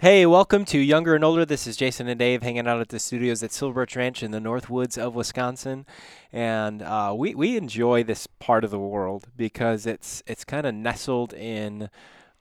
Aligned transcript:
Hey, 0.00 0.26
welcome 0.26 0.64
to 0.66 0.78
Younger 0.78 1.14
and 1.14 1.24
Older. 1.24 1.46
This 1.46 1.66
is 1.66 1.76
Jason 1.76 2.08
and 2.08 2.18
Dave 2.18 2.42
hanging 2.42 2.66
out 2.66 2.80
at 2.80 2.88
the 2.88 2.98
studios 2.98 3.42
at 3.42 3.52
Silver 3.52 3.74
Birch 3.82 3.96
Ranch 3.96 4.22
in 4.22 4.32
the 4.32 4.40
North 4.40 4.68
Woods 4.68 4.98
of 4.98 5.14
Wisconsin, 5.14 5.86
and 6.32 6.82
uh, 6.82 7.14
we 7.16 7.34
we 7.34 7.56
enjoy 7.56 8.02
this 8.02 8.26
part 8.26 8.64
of 8.64 8.70
the 8.70 8.78
world 8.78 9.28
because 9.36 9.86
it's 9.86 10.22
it's 10.26 10.44
kind 10.44 10.66
of 10.66 10.74
nestled 10.74 11.32
in, 11.32 11.88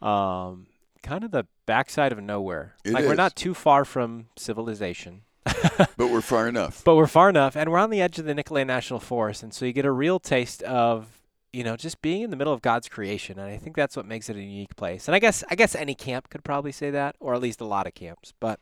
um, 0.02 0.66
kind 1.04 1.24
of 1.24 1.31
the 1.31 1.46
backside 1.66 2.12
of 2.12 2.21
nowhere. 2.21 2.76
It 2.84 2.92
like 2.94 3.06
we're 3.06 3.16
not 3.16 3.35
too 3.35 3.54
far 3.54 3.85
from 3.85 4.26
civilization, 4.35 5.22
But 5.46 6.10
we're 6.10 6.22
far 6.22 6.49
enough. 6.49 6.83
but 6.83 6.96
we're 6.96 7.08
far 7.08 7.29
enough, 7.29 7.56
and 7.56 7.72
we're 7.72 7.78
on 7.78 7.92
the 7.92 8.01
edge 8.01 8.20
of 8.20 8.26
the 8.26 8.33
Nicolet 8.33 8.67
National 8.67 8.99
Forest, 8.99 9.42
and 9.44 9.54
so 9.54 9.63
you 9.63 9.72
get 9.74 9.85
a 9.85 9.92
real 9.92 10.20
taste 10.20 10.63
of 10.63 11.08
you 11.54 11.63
know 11.63 11.78
just 11.78 12.01
being 12.01 12.24
in 12.24 12.29
the 12.31 12.35
middle 12.35 12.51
of 12.54 12.62
God's 12.62 12.90
creation, 12.90 13.40
and 13.40 13.47
I 13.49 13.58
think 13.58 13.76
that's 13.76 13.96
what 13.96 14.06
makes 14.06 14.28
it 14.29 14.35
a 14.35 14.42
unique 14.42 14.76
place. 14.76 15.08
And 15.08 15.15
I 15.15 15.20
guess 15.20 15.44
I 15.49 15.56
guess 15.56 15.76
any 15.76 15.96
camp 15.96 16.30
could 16.30 16.44
probably 16.44 16.72
say 16.72 16.90
that, 16.91 17.16
or 17.20 17.34
at 17.34 17.41
least 17.41 17.62
a 17.62 17.66
lot 17.66 17.88
of 17.88 17.94
camps. 17.94 18.34
But 18.40 18.59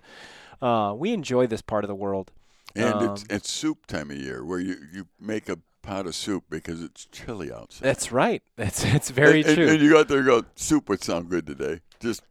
uh, 0.61 0.93
we 0.97 1.13
enjoy 1.13 1.47
this 1.47 1.61
part 1.61 1.83
of 1.83 1.87
the 1.87 1.95
world. 1.95 2.31
And 2.75 3.01
it's 3.11 3.21
Um, 3.23 3.27
it's 3.29 3.49
soup 3.51 3.85
time 3.87 4.11
of 4.11 4.17
year 4.17 4.45
where 4.45 4.59
you, 4.59 4.77
you 4.93 5.07
make 5.19 5.49
a 5.49 5.57
pot 5.81 6.05
of 6.05 6.15
soup 6.15 6.45
because 6.49 6.81
it's 6.81 7.05
chilly 7.05 7.51
outside. 7.51 7.83
That's 7.85 8.11
right. 8.11 8.41
That's 8.55 8.83
it's 8.97 9.09
very 9.09 9.39
and, 9.39 9.47
and- 9.49 9.55
true. 9.57 9.67
And, 9.69 9.81
you 9.81 9.89
go 9.91 9.99
out 9.99 10.07
there 10.07 10.19
and 10.19 10.27
go, 10.27 10.43
soup 10.55 10.87
would 10.89 11.03
sound 11.03 11.29
good 11.29 11.45
today. 11.47 11.81
Just 11.99 12.21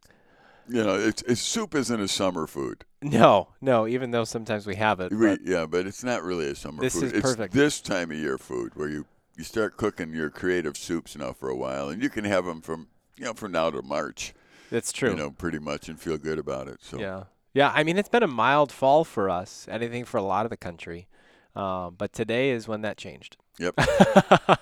you 0.69 0.85
know, 0.85 0.95
it's, 0.95 1.23
it's 1.23 1.41
soup 1.41 1.75
isn't 1.75 2.01
a 2.01 2.07
summer 2.07 2.47
food. 2.47 2.85
no, 3.03 3.49
no. 3.61 3.89
Even 3.89 4.13
though 4.13 4.23
sometimes 4.25 4.67
we 4.69 4.77
have 4.77 5.01
it, 5.01 5.11
We, 5.13 5.27
but 5.27 5.41
yeah, 5.45 5.67
but 5.67 5.85
it's 5.87 6.05
not 6.05 6.23
really 6.23 6.47
a 6.49 6.55
summer 6.55 6.81
This 6.81 6.95
food. 6.95 7.05
is 7.07 7.13
it's 7.13 7.23
perfect. 7.23 7.53
this 7.55 7.81
time 7.81 8.11
of 8.13 8.17
year 8.17 8.39
food 8.39 8.77
where 8.77 8.89
you, 8.89 9.05
you 9.37 9.45
start 9.45 9.77
cooking 9.77 10.13
your 10.13 10.31
creative 10.31 10.77
soups 10.77 11.17
now 11.17 11.33
for 11.33 11.49
a 11.49 11.57
while, 11.57 11.89
and 11.89 12.03
you 12.03 12.11
can 12.11 12.25
have 12.25 12.45
them 12.45 12.61
from 12.61 12.89
you 13.17 13.25
know 13.25 13.35
from 13.35 13.53
now 13.53 13.71
to 13.71 13.83
March. 13.83 14.35
That's 14.71 14.93
true. 14.93 15.11
You 15.11 15.17
know, 15.17 15.31
pretty 15.31 15.59
much, 15.59 15.89
and 15.89 15.99
feel 15.99 16.17
good 16.19 16.39
about 16.39 16.69
it. 16.69 16.79
So 16.81 16.99
Yeah, 17.01 17.25
yeah. 17.55 17.73
I 17.75 17.83
mean, 17.83 17.99
it's 17.99 18.09
been 18.09 18.23
a 18.23 18.29
mild 18.29 18.71
fall 18.71 19.05
for 19.05 19.29
us. 19.29 19.67
Anything 19.71 20.05
for 20.05 20.19
a 20.19 20.23
lot 20.23 20.47
of 20.47 20.51
the 20.51 20.57
country, 20.57 21.09
um, 21.57 21.97
but 21.99 22.13
today 22.13 22.51
is 22.51 22.69
when 22.69 22.83
that 22.83 22.97
changed. 22.97 23.37
Yep. 23.59 23.75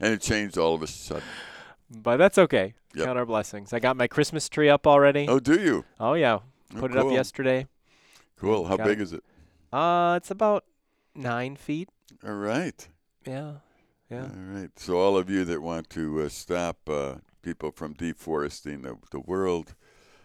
and 0.00 0.12
it 0.14 0.20
changed 0.20 0.58
all 0.58 0.74
of 0.74 0.82
a 0.82 0.86
sudden. 0.86 1.22
But 1.90 2.16
that's 2.18 2.38
okay. 2.38 2.74
Yep. 2.94 3.06
Count 3.06 3.18
our 3.18 3.26
blessings. 3.26 3.72
I 3.72 3.78
got 3.78 3.96
my 3.96 4.06
Christmas 4.06 4.48
tree 4.48 4.68
up 4.68 4.86
already. 4.86 5.26
Oh, 5.28 5.38
do 5.40 5.60
you? 5.60 5.84
Oh, 6.00 6.14
yeah, 6.14 6.40
Oh, 6.74 6.80
put 6.80 6.90
it 6.90 6.96
up 6.96 7.10
yesterday. 7.10 7.66
Cool. 8.38 8.66
How 8.66 8.76
Got 8.76 8.86
big 8.86 9.00
it. 9.00 9.02
is 9.02 9.12
it? 9.12 9.22
Uh, 9.72 10.14
it's 10.16 10.30
about 10.30 10.64
nine 11.14 11.56
feet. 11.56 11.88
All 12.26 12.34
right. 12.34 12.86
Yeah, 13.26 13.54
yeah. 14.10 14.22
All 14.22 14.30
right. 14.60 14.70
So 14.76 14.98
all 14.98 15.16
of 15.16 15.28
you 15.30 15.44
that 15.44 15.62
want 15.62 15.90
to 15.90 16.22
uh, 16.22 16.28
stop 16.28 16.76
uh, 16.88 17.16
people 17.42 17.70
from 17.70 17.92
deforesting 17.94 18.82
the, 18.82 18.96
the 19.10 19.20
world, 19.20 19.74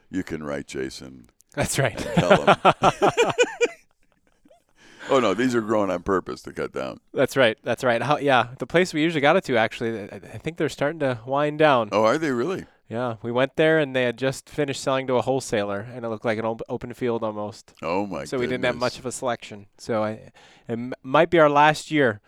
you 0.09 0.23
can 0.23 0.43
write 0.43 0.67
Jason. 0.67 1.29
That's 1.53 1.77
right. 1.77 1.97
Tell 1.97 2.45
him. 2.45 2.55
oh 5.09 5.19
no, 5.19 5.33
these 5.33 5.53
are 5.55 5.61
grown 5.61 5.89
on 5.91 6.03
purpose 6.03 6.41
to 6.43 6.53
cut 6.53 6.71
down. 6.71 6.99
That's 7.13 7.35
right. 7.35 7.57
That's 7.63 7.83
right. 7.83 8.01
How, 8.01 8.17
yeah, 8.17 8.49
the 8.59 8.67
place 8.67 8.93
we 8.93 9.01
usually 9.01 9.21
got 9.21 9.35
it 9.35 9.43
to 9.45 9.57
actually, 9.57 10.01
I, 10.03 10.15
I 10.15 10.37
think 10.37 10.57
they're 10.57 10.69
starting 10.69 10.99
to 10.99 11.19
wind 11.25 11.59
down. 11.59 11.89
Oh, 11.91 12.03
are 12.05 12.17
they 12.17 12.31
really? 12.31 12.65
Yeah, 12.87 13.15
we 13.21 13.31
went 13.31 13.55
there 13.55 13.79
and 13.79 13.95
they 13.95 14.03
had 14.03 14.17
just 14.17 14.49
finished 14.49 14.81
selling 14.81 15.07
to 15.07 15.15
a 15.15 15.21
wholesaler, 15.21 15.79
and 15.93 16.03
it 16.03 16.09
looked 16.09 16.25
like 16.25 16.37
an 16.37 16.45
op- 16.45 16.61
open 16.67 16.93
field 16.93 17.23
almost. 17.23 17.73
Oh 17.81 18.05
my. 18.05 18.19
God. 18.19 18.27
So 18.29 18.37
we 18.37 18.47
didn't 18.47 18.65
have 18.65 18.75
much 18.75 18.99
of 18.99 19.05
a 19.05 19.11
selection. 19.13 19.67
So 19.77 20.03
I, 20.03 20.11
it 20.11 20.33
m- 20.67 20.93
might 21.01 21.29
be 21.29 21.39
our 21.39 21.49
last 21.49 21.89
year. 21.89 22.19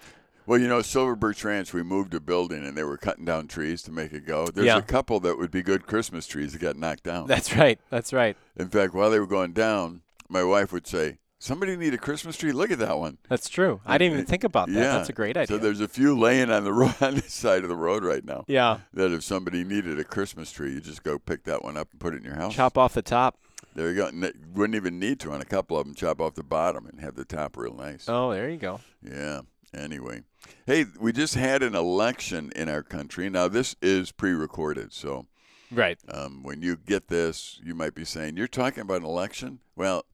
Well, 0.46 0.60
you 0.60 0.68
know, 0.68 0.82
Silver 0.82 1.16
Birch 1.16 1.44
Ranch, 1.44 1.74
we 1.74 1.84
moved 1.84 2.14
a 2.14 2.20
building 2.20 2.66
and 2.66 2.78
they 2.78 2.84
were 2.84 2.98
cutting 2.98 3.26
down 3.26 3.48
trees 3.48 3.82
to 3.84 3.92
make 3.92 4.12
it 4.14 4.26
go. 4.26 4.48
There's 4.48 4.68
Yeah. 4.68 4.78
a 4.78 4.82
couple 4.82 5.20
that 5.22 5.38
would 5.38 5.52
be 5.52 5.62
good 5.64 5.86
Christmas 5.88 6.28
trees 6.28 6.52
that 6.54 6.60
got 6.60 6.76
knocked 6.76 7.04
down. 7.04 7.28
That's 7.28 7.56
right. 7.56 7.80
That's 7.90 8.12
right. 8.14 8.36
In 8.58 8.68
fact, 8.70 8.94
while 8.94 9.10
they 9.10 9.20
were 9.20 9.28
going 9.28 9.54
down, 9.54 10.02
my 10.30 10.44
wife 10.44 10.72
would 10.74 10.86
say, 10.88 11.20
"Somebody 11.40 11.76
need 11.78 11.94
a 11.94 11.98
Christmas 11.98 12.36
tree. 12.38 12.52
Look 12.52 12.72
at 12.72 12.80
that 12.80 12.98
one." 12.98 13.18
That's 13.30 13.48
true. 13.50 13.82
I 13.86 13.98
didn't 13.98 14.14
even 14.14 14.26
think 14.26 14.44
about 14.44 14.68
that. 14.68 14.74
Yeah. 14.74 14.98
That's 14.98 15.10
a 15.10 15.14
great 15.14 15.38
idea. 15.38 15.48
So 15.48 15.58
there's 15.58 15.82
a 15.82 15.88
few 15.88 16.18
laying 16.18 16.50
on 16.52 16.64
the 16.64 16.74
road 16.74 16.96
on 17.02 17.16
the 17.16 17.22
side 17.22 17.64
of 17.64 17.70
the 17.70 17.76
road 17.76 18.04
right 18.04 18.24
now. 18.26 18.44
yeah. 18.48 18.80
That 18.94 19.12
if 19.12 19.24
somebody 19.24 19.64
needed 19.64 20.00
a 20.00 20.04
Christmas 20.04 20.52
tree, 20.52 20.74
you 20.74 20.82
just 20.82 21.04
go 21.04 21.20
pick 21.20 21.44
that 21.46 21.64
one 21.64 21.78
up 21.78 21.90
and 21.92 22.00
put 22.00 22.14
it 22.14 22.18
in 22.18 22.24
your 22.24 22.36
house. 22.36 22.54
Chop 22.56 22.78
off 22.78 22.94
the 22.94 23.02
top. 23.02 23.38
There 23.76 23.90
you 23.90 23.96
go. 23.96 24.12
Wouldn't 24.54 24.76
even 24.76 25.00
need 25.00 25.20
to 25.22 25.32
on 25.32 25.42
a 25.42 25.46
couple 25.46 25.78
of 25.80 25.86
them. 25.86 25.96
Chop 25.96 26.22
off 26.22 26.36
the 26.36 26.44
bottom 26.44 26.86
and 26.86 27.00
have 27.00 27.16
the 27.16 27.26
top 27.26 27.58
real 27.58 27.74
nice. 27.74 28.06
Oh, 28.08 28.32
there 28.32 28.50
you 28.50 28.58
go. 28.58 28.82
Yeah. 29.02 29.42
Anyway, 29.74 30.22
hey, 30.66 30.86
we 31.00 31.12
just 31.12 31.36
had 31.36 31.64
an 31.64 31.76
election 31.76 32.52
in 32.56 32.70
our 32.70 32.84
country. 32.84 33.30
Now 33.30 33.48
this 33.48 33.76
is 33.82 34.12
pre-recorded, 34.12 34.94
so 34.94 35.26
Right. 35.72 35.98
um, 36.10 36.44
when 36.44 36.62
you 36.62 36.76
get 36.76 37.08
this, 37.08 37.60
you 37.64 37.74
might 37.74 37.96
be 37.96 38.06
saying, 38.06 38.38
"You're 38.38 38.48
talking 38.48 38.82
about 38.82 38.98
an 39.02 39.06
election." 39.06 39.60
Well, 39.76 40.06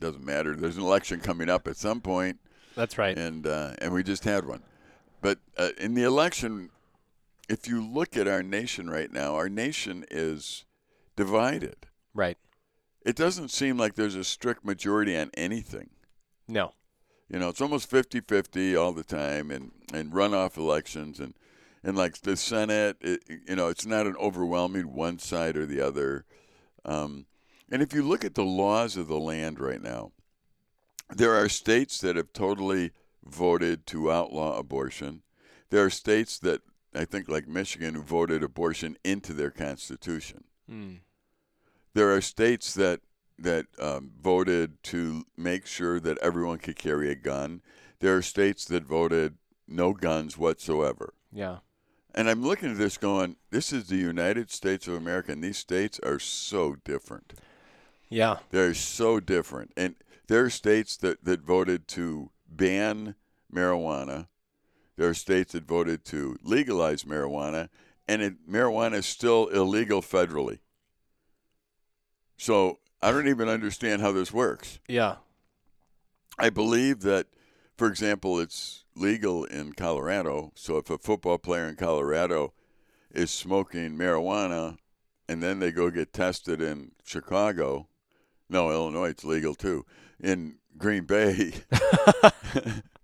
doesn't 0.00 0.24
matter. 0.24 0.54
There's 0.56 0.76
an 0.76 0.82
election 0.82 1.20
coming 1.20 1.48
up 1.48 1.68
at 1.68 1.76
some 1.76 2.00
point, 2.00 2.38
That's 2.74 2.98
right. 2.98 3.16
and 3.16 3.46
uh, 3.46 3.74
and 3.78 3.92
we 3.92 4.02
just 4.02 4.24
had 4.24 4.44
one. 4.46 4.62
But 5.20 5.38
uh, 5.56 5.70
in 5.78 5.94
the 5.94 6.02
election, 6.02 6.70
if 7.48 7.68
you 7.68 7.84
look 7.84 8.16
at 8.16 8.26
our 8.28 8.42
nation 8.42 8.90
right 8.90 9.10
now, 9.12 9.34
our 9.36 9.48
nation 9.48 10.04
is 10.10 10.64
divided. 11.14 11.86
Right. 12.12 12.36
It 13.04 13.14
doesn't 13.16 13.50
seem 13.50 13.76
like 13.78 13.94
there's 13.94 14.16
a 14.16 14.24
strict 14.24 14.64
majority 14.64 15.16
on 15.16 15.30
anything. 15.34 15.90
No. 16.48 16.72
You 17.28 17.38
know, 17.38 17.48
it's 17.48 17.60
almost 17.60 17.90
50-50 17.90 18.80
all 18.80 18.92
the 18.92 19.04
time, 19.04 19.50
and 19.50 19.72
and 19.92 20.12
runoff 20.12 20.56
elections, 20.56 21.20
and 21.20 21.34
and 21.82 21.96
like 21.96 22.20
the 22.22 22.36
Senate, 22.36 22.96
it, 23.00 23.22
you 23.48 23.56
know, 23.56 23.68
it's 23.68 23.86
not 23.86 24.06
an 24.06 24.16
overwhelming 24.16 24.94
one 24.94 25.18
side 25.18 25.56
or 25.56 25.66
the 25.66 25.80
other. 25.80 26.24
Um, 26.84 27.26
and 27.70 27.82
if 27.82 27.92
you 27.92 28.02
look 28.02 28.24
at 28.24 28.34
the 28.34 28.44
laws 28.44 28.96
of 28.96 29.08
the 29.08 29.18
land 29.18 29.60
right 29.60 29.82
now, 29.82 30.12
there 31.14 31.34
are 31.34 31.48
states 31.48 32.00
that 32.00 32.16
have 32.16 32.32
totally 32.32 32.92
voted 33.24 33.86
to 33.86 34.10
outlaw 34.10 34.58
abortion. 34.58 35.22
There 35.70 35.84
are 35.84 35.90
states 35.90 36.38
that 36.40 36.62
I 36.94 37.04
think, 37.04 37.28
like 37.28 37.46
Michigan, 37.46 37.94
who 37.94 38.02
voted 38.02 38.42
abortion 38.42 38.96
into 39.04 39.32
their 39.32 39.50
constitution. 39.50 40.44
Mm. 40.70 41.00
There 41.94 42.12
are 42.12 42.20
states 42.20 42.74
that 42.74 43.00
that 43.38 43.66
um, 43.80 44.12
voted 44.20 44.82
to 44.84 45.24
make 45.36 45.66
sure 45.66 46.00
that 46.00 46.18
everyone 46.18 46.58
could 46.58 46.76
carry 46.76 47.10
a 47.10 47.14
gun. 47.14 47.60
There 48.00 48.16
are 48.16 48.22
states 48.22 48.64
that 48.66 48.84
voted 48.84 49.34
no 49.68 49.92
guns 49.92 50.38
whatsoever. 50.38 51.14
Yeah. 51.32 51.58
And 52.14 52.30
I'm 52.30 52.42
looking 52.42 52.70
at 52.70 52.78
this 52.78 52.96
going, 52.96 53.36
this 53.50 53.72
is 53.72 53.88
the 53.88 53.96
United 53.96 54.50
States 54.50 54.88
of 54.88 54.94
America, 54.94 55.32
and 55.32 55.44
these 55.44 55.58
states 55.58 56.00
are 56.02 56.18
so 56.18 56.76
different. 56.84 57.34
Yeah. 58.08 58.38
They're 58.50 58.72
so 58.72 59.20
different. 59.20 59.72
And 59.76 59.96
there 60.28 60.44
are 60.44 60.50
states 60.50 60.96
that, 60.98 61.24
that 61.24 61.42
voted 61.42 61.86
to 61.88 62.30
ban 62.48 63.16
marijuana. 63.52 64.28
There 64.96 65.08
are 65.08 65.14
states 65.14 65.52
that 65.52 65.66
voted 65.66 66.04
to 66.06 66.38
legalize 66.42 67.04
marijuana, 67.04 67.68
and 68.08 68.22
it, 68.22 68.50
marijuana 68.50 68.94
is 68.94 69.06
still 69.06 69.48
illegal 69.48 70.00
federally. 70.00 70.60
So 72.38 72.78
I 73.02 73.10
don't 73.10 73.28
even 73.28 73.48
understand 73.48 74.02
how 74.02 74.12
this 74.12 74.32
works. 74.32 74.78
Yeah. 74.88 75.16
I 76.38 76.50
believe 76.50 77.00
that, 77.00 77.26
for 77.76 77.88
example, 77.88 78.38
it's 78.38 78.84
legal 78.94 79.44
in 79.44 79.72
Colorado. 79.72 80.52
So 80.54 80.78
if 80.78 80.90
a 80.90 80.98
football 80.98 81.38
player 81.38 81.68
in 81.68 81.76
Colorado 81.76 82.52
is 83.10 83.30
smoking 83.30 83.96
marijuana 83.96 84.78
and 85.28 85.42
then 85.42 85.58
they 85.58 85.72
go 85.72 85.90
get 85.90 86.12
tested 86.12 86.60
in 86.60 86.92
Chicago, 87.04 87.88
no, 88.48 88.70
Illinois, 88.70 89.10
it's 89.10 89.24
legal 89.24 89.54
too. 89.54 89.84
In 90.20 90.56
Green 90.78 91.04
Bay, 91.04 91.52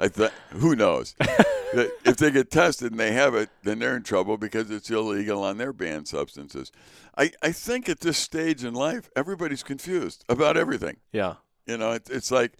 I 0.00 0.08
thought, 0.08 0.32
who 0.50 0.76
knows? 0.76 1.14
If 1.20 2.16
they 2.16 2.30
get 2.30 2.50
tested 2.50 2.92
and 2.92 3.00
they 3.00 3.12
have 3.12 3.34
it, 3.34 3.50
then 3.62 3.78
they're 3.78 3.96
in 3.96 4.02
trouble 4.02 4.38
because 4.38 4.70
it's 4.70 4.90
illegal 4.90 5.42
on 5.42 5.58
their 5.58 5.72
banned 5.72 6.08
substances. 6.08 6.72
I, 7.16 7.32
I 7.42 7.52
think 7.52 7.88
at 7.88 8.00
this 8.00 8.16
stage 8.16 8.64
in 8.64 8.74
life, 8.74 9.10
everybody's 9.14 9.62
confused 9.62 10.24
about 10.28 10.56
everything. 10.56 10.96
Yeah. 11.12 11.34
You 11.66 11.76
know, 11.76 11.92
it, 11.92 12.08
it's 12.10 12.30
like 12.30 12.52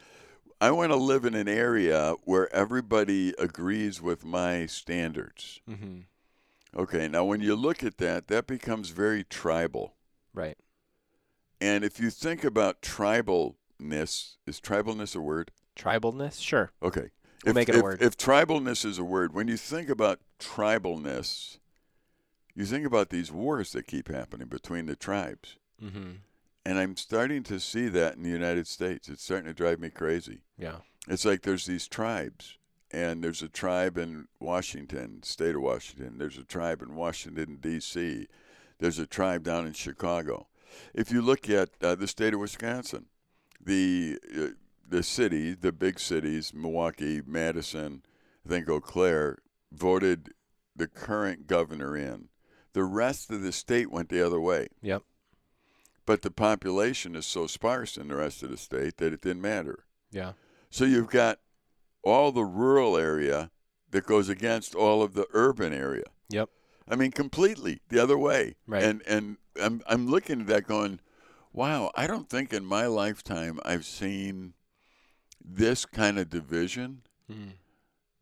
I 0.61 0.73
want 0.73 0.91
to 0.91 0.97
live 0.97 1.25
in 1.25 1.35
an 1.35 1.49
area 1.49 2.15
where 2.25 2.53
everybody 2.55 3.33
agrees 3.39 4.03
with 4.03 4.25
my 4.25 4.67
standards. 4.67 5.61
Mm-hmm. 5.71 6.01
Okay, 6.77 7.09
now 7.09 7.25
when 7.25 7.41
you 7.41 7.57
look 7.57 7.83
at 7.83 7.97
that, 7.99 8.29
that 8.29 8.47
becomes 8.47 8.91
very 8.91 9.25
tribal. 9.25 9.95
Right. 10.35 10.59
And 11.61 11.83
if 11.83 11.99
you 11.99 12.11
think 12.11 12.45
about 12.45 12.83
tribalness, 12.83 14.37
is 14.47 14.61
tribalness 14.61 15.17
a 15.17 15.21
word? 15.21 15.51
Tribalness. 15.77 16.43
Sure. 16.43 16.73
Okay. 16.83 17.11
We'll 17.45 17.51
if, 17.51 17.55
make 17.55 17.69
it 17.69 17.77
a 17.77 17.83
word. 17.83 18.03
If 18.03 18.17
tribalness 18.17 18.85
is 18.85 18.99
a 18.99 19.05
word, 19.05 19.35
when 19.35 19.49
you 19.49 19.57
think 19.57 19.89
about 19.89 20.21
tribalness, 20.39 21.59
you 22.55 22.65
think 22.65 22.85
about 22.85 23.11
these 23.11 23.31
wars 23.31 23.73
that 23.73 23.87
keep 23.87 24.09
happening 24.09 24.49
between 24.49 24.87
the 24.87 24.97
tribes. 24.97 25.57
Mm-hmm. 25.83 26.11
And 26.65 26.79
I'm 26.79 26.97
starting 26.97 27.43
to 27.45 27.61
see 27.61 27.89
that 27.89 28.17
in 28.17 28.23
the 28.23 28.29
United 28.29 28.67
States. 28.67 29.09
It's 29.09 29.23
starting 29.23 29.47
to 29.47 29.55
drive 29.55 29.79
me 29.81 29.91
crazy. 29.91 30.41
Yeah. 30.59 30.79
It's 31.07 31.25
like 31.25 31.43
there's 31.43 31.67
these 31.67 31.89
tribes, 31.89 32.59
and 32.91 33.23
there's 33.23 33.43
a 33.43 33.49
tribe 33.49 33.97
in 33.97 34.27
Washington, 34.41 35.23
state 35.23 35.55
of 35.55 35.63
Washington. 35.63 36.19
There's 36.19 36.37
a 36.37 36.45
tribe 36.45 36.83
in 36.83 36.95
Washington, 36.95 37.59
D.C. 37.61 38.27
There's 38.79 38.99
a 38.99 39.07
tribe 39.07 39.45
down 39.45 39.67
in 39.67 39.73
Chicago. 39.73 40.49
if 40.93 41.11
you 41.11 41.23
look 41.23 41.49
at 41.49 41.71
uh, 41.81 41.95
the 41.95 42.09
state 42.09 42.35
of 42.35 42.41
Wisconsin, 42.41 43.07
the 43.65 44.19
uh, 44.37 44.47
the 44.89 45.03
city, 45.03 45.55
the 45.55 45.73
big 45.73 46.01
cities, 46.01 46.53
Milwaukee, 46.55 47.21
Madison, 47.27 48.03
I 48.45 48.49
think 48.49 48.69
Eau 48.69 48.81
Claire, 48.81 49.39
voted 49.73 50.31
the 50.75 50.87
current 50.87 51.47
governor 51.47 51.97
in. 51.97 52.29
The 52.73 52.85
rest 52.85 53.31
of 53.31 53.43
the 53.43 53.53
state 53.53 53.91
went 53.91 54.09
the 54.09 54.25
other 54.25 54.41
way. 54.41 54.69
Yep. 54.83 55.03
But 56.07 56.23
the 56.23 56.31
population 56.31 57.15
is 57.17 57.27
so 57.27 57.47
sparse 57.47 57.97
in 57.97 58.09
the 58.09 58.17
rest 58.17 58.43
of 58.43 58.51
the 58.51 58.57
state 58.57 58.97
that 58.97 59.13
it 59.13 59.21
didn't 59.21 59.43
matter. 59.43 59.85
Yeah. 60.11 60.33
So 60.71 60.85
you've 60.85 61.11
got 61.11 61.41
all 62.03 62.33
the 62.33 62.45
rural 62.45 62.97
area 62.97 63.51
that 63.91 64.07
goes 64.07 64.29
against 64.29 64.75
all 64.75 65.03
of 65.03 65.15
the 65.15 65.27
urban 65.33 65.73
area. 65.73 66.05
Yep. 66.31 66.49
I 66.89 66.97
mean, 66.97 67.11
completely 67.11 67.81
the 67.89 67.99
other 68.03 68.17
way. 68.17 68.57
Right. 68.67 68.83
And 68.83 69.03
and 69.07 69.37
I'm 69.61 69.83
I'm 69.87 70.09
looking 70.09 70.43
at 70.43 70.47
that 70.47 70.67
going, 70.67 71.01
wow. 71.53 71.91
I 71.95 72.07
don't 72.07 72.31
think 72.31 72.53
in 72.53 72.65
my 72.65 72.87
lifetime 72.87 73.61
I've 73.65 73.85
seen 73.85 74.55
this 75.51 75.87
kind 75.87 76.19
of 76.19 76.29
division 76.29 77.03
Mm. 77.31 77.53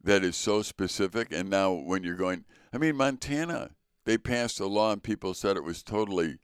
that 0.02 0.24
is 0.24 0.36
so 0.36 0.62
specific. 0.62 1.32
And 1.32 1.48
now 1.48 1.72
when 1.72 2.02
you're 2.02 2.16
going, 2.16 2.44
I 2.72 2.78
mean, 2.78 2.96
Montana, 2.96 3.70
they 4.04 4.18
passed 4.18 4.58
a 4.60 4.66
law 4.66 4.92
and 4.92 5.02
people 5.02 5.34
said 5.34 5.56
it 5.56 5.64
was 5.64 5.82
totally. 5.82 6.38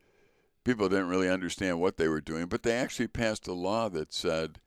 People 0.64 0.88
didn't 0.88 1.08
really 1.08 1.28
understand 1.28 1.80
what 1.80 1.96
they 1.96 2.06
were 2.06 2.20
doing, 2.20 2.46
but 2.46 2.62
they 2.62 2.72
actually 2.72 3.08
passed 3.08 3.48
a 3.48 3.52
law 3.52 3.88
that 3.88 4.12
said, 4.12 4.60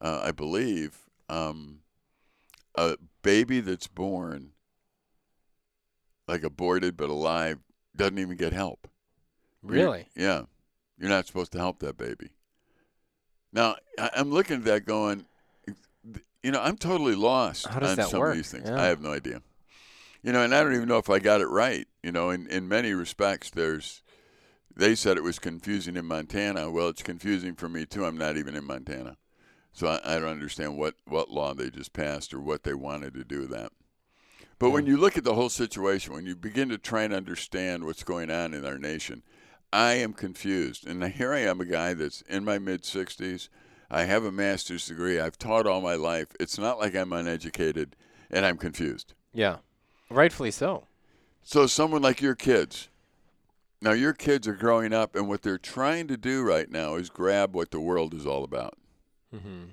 uh, 0.00 0.22
I 0.24 0.32
believe, 0.32 1.10
um, 1.28 1.80
a 2.74 2.96
baby 3.22 3.60
that's 3.60 3.86
born 3.86 4.52
like 6.26 6.42
aborted 6.42 6.96
but 6.96 7.10
alive 7.10 7.58
doesn't 7.94 8.18
even 8.18 8.36
get 8.36 8.52
help. 8.54 8.88
Really? 9.62 10.06
Yeah. 10.16 10.44
You're 10.98 11.10
not 11.10 11.26
supposed 11.26 11.52
to 11.52 11.58
help 11.58 11.80
that 11.80 11.98
baby. 11.98 12.30
Now, 13.54 13.76
I- 13.98 14.10
I'm 14.16 14.30
looking 14.30 14.56
at 14.56 14.64
that 14.64 14.84
going, 14.84 15.24
you 16.42 16.50
know, 16.50 16.60
I'm 16.60 16.76
totally 16.76 17.14
lost 17.14 17.66
How 17.66 17.78
does 17.78 17.92
on 17.92 17.96
that 17.96 18.08
some 18.08 18.20
work? 18.20 18.30
of 18.32 18.36
these 18.36 18.50
things. 18.50 18.68
Yeah. 18.68 18.78
I 18.82 18.86
have 18.86 19.00
no 19.00 19.12
idea. 19.12 19.40
You 20.22 20.32
know, 20.32 20.42
and 20.42 20.54
I 20.54 20.62
don't 20.62 20.74
even 20.74 20.88
know 20.88 20.98
if 20.98 21.08
I 21.08 21.20
got 21.20 21.40
it 21.40 21.46
right. 21.46 21.86
You 22.02 22.12
know, 22.12 22.30
in, 22.30 22.46
in 22.48 22.68
many 22.68 22.92
respects, 22.92 23.50
there's, 23.50 24.02
they 24.74 24.94
said 24.94 25.16
it 25.16 25.22
was 25.22 25.38
confusing 25.38 25.96
in 25.96 26.04
Montana. 26.04 26.70
Well, 26.70 26.88
it's 26.88 27.02
confusing 27.02 27.54
for 27.54 27.68
me 27.68 27.86
too. 27.86 28.04
I'm 28.04 28.18
not 28.18 28.36
even 28.36 28.56
in 28.56 28.64
Montana. 28.64 29.16
So 29.72 29.86
I, 29.86 30.00
I 30.04 30.18
don't 30.18 30.28
understand 30.28 30.76
what, 30.76 30.94
what 31.06 31.30
law 31.30 31.54
they 31.54 31.70
just 31.70 31.92
passed 31.92 32.34
or 32.34 32.40
what 32.40 32.64
they 32.64 32.74
wanted 32.74 33.14
to 33.14 33.24
do 33.24 33.40
with 33.40 33.50
that. 33.50 33.70
But 34.58 34.70
when 34.70 34.86
you 34.86 34.96
look 34.96 35.18
at 35.18 35.24
the 35.24 35.34
whole 35.34 35.48
situation, 35.48 36.14
when 36.14 36.26
you 36.26 36.36
begin 36.36 36.68
to 36.70 36.78
try 36.78 37.02
and 37.02 37.12
understand 37.12 37.84
what's 37.84 38.04
going 38.04 38.30
on 38.30 38.54
in 38.54 38.64
our 38.64 38.78
nation, 38.78 39.22
I 39.74 39.94
am 39.94 40.12
confused. 40.12 40.86
And 40.86 41.02
here 41.04 41.32
I 41.32 41.40
am, 41.40 41.60
a 41.60 41.64
guy 41.64 41.94
that's 41.94 42.20
in 42.22 42.44
my 42.44 42.58
mid 42.60 42.82
60s. 42.82 43.48
I 43.90 44.04
have 44.04 44.24
a 44.24 44.30
master's 44.32 44.86
degree. 44.86 45.18
I've 45.18 45.36
taught 45.36 45.66
all 45.66 45.80
my 45.80 45.94
life. 45.96 46.28
It's 46.38 46.58
not 46.58 46.78
like 46.78 46.94
I'm 46.94 47.12
uneducated 47.12 47.96
and 48.30 48.46
I'm 48.46 48.56
confused. 48.56 49.14
Yeah. 49.32 49.56
Rightfully 50.08 50.52
so. 50.52 50.86
So, 51.42 51.66
someone 51.66 52.02
like 52.02 52.22
your 52.22 52.36
kids, 52.36 52.88
now 53.82 53.92
your 53.92 54.12
kids 54.14 54.46
are 54.48 54.54
growing 54.54 54.94
up, 54.94 55.14
and 55.14 55.28
what 55.28 55.42
they're 55.42 55.58
trying 55.58 56.06
to 56.08 56.16
do 56.16 56.42
right 56.42 56.70
now 56.70 56.94
is 56.94 57.10
grab 57.10 57.54
what 57.54 57.70
the 57.70 57.80
world 57.80 58.14
is 58.14 58.24
all 58.26 58.44
about. 58.44 58.78
Mm-hmm. 59.34 59.64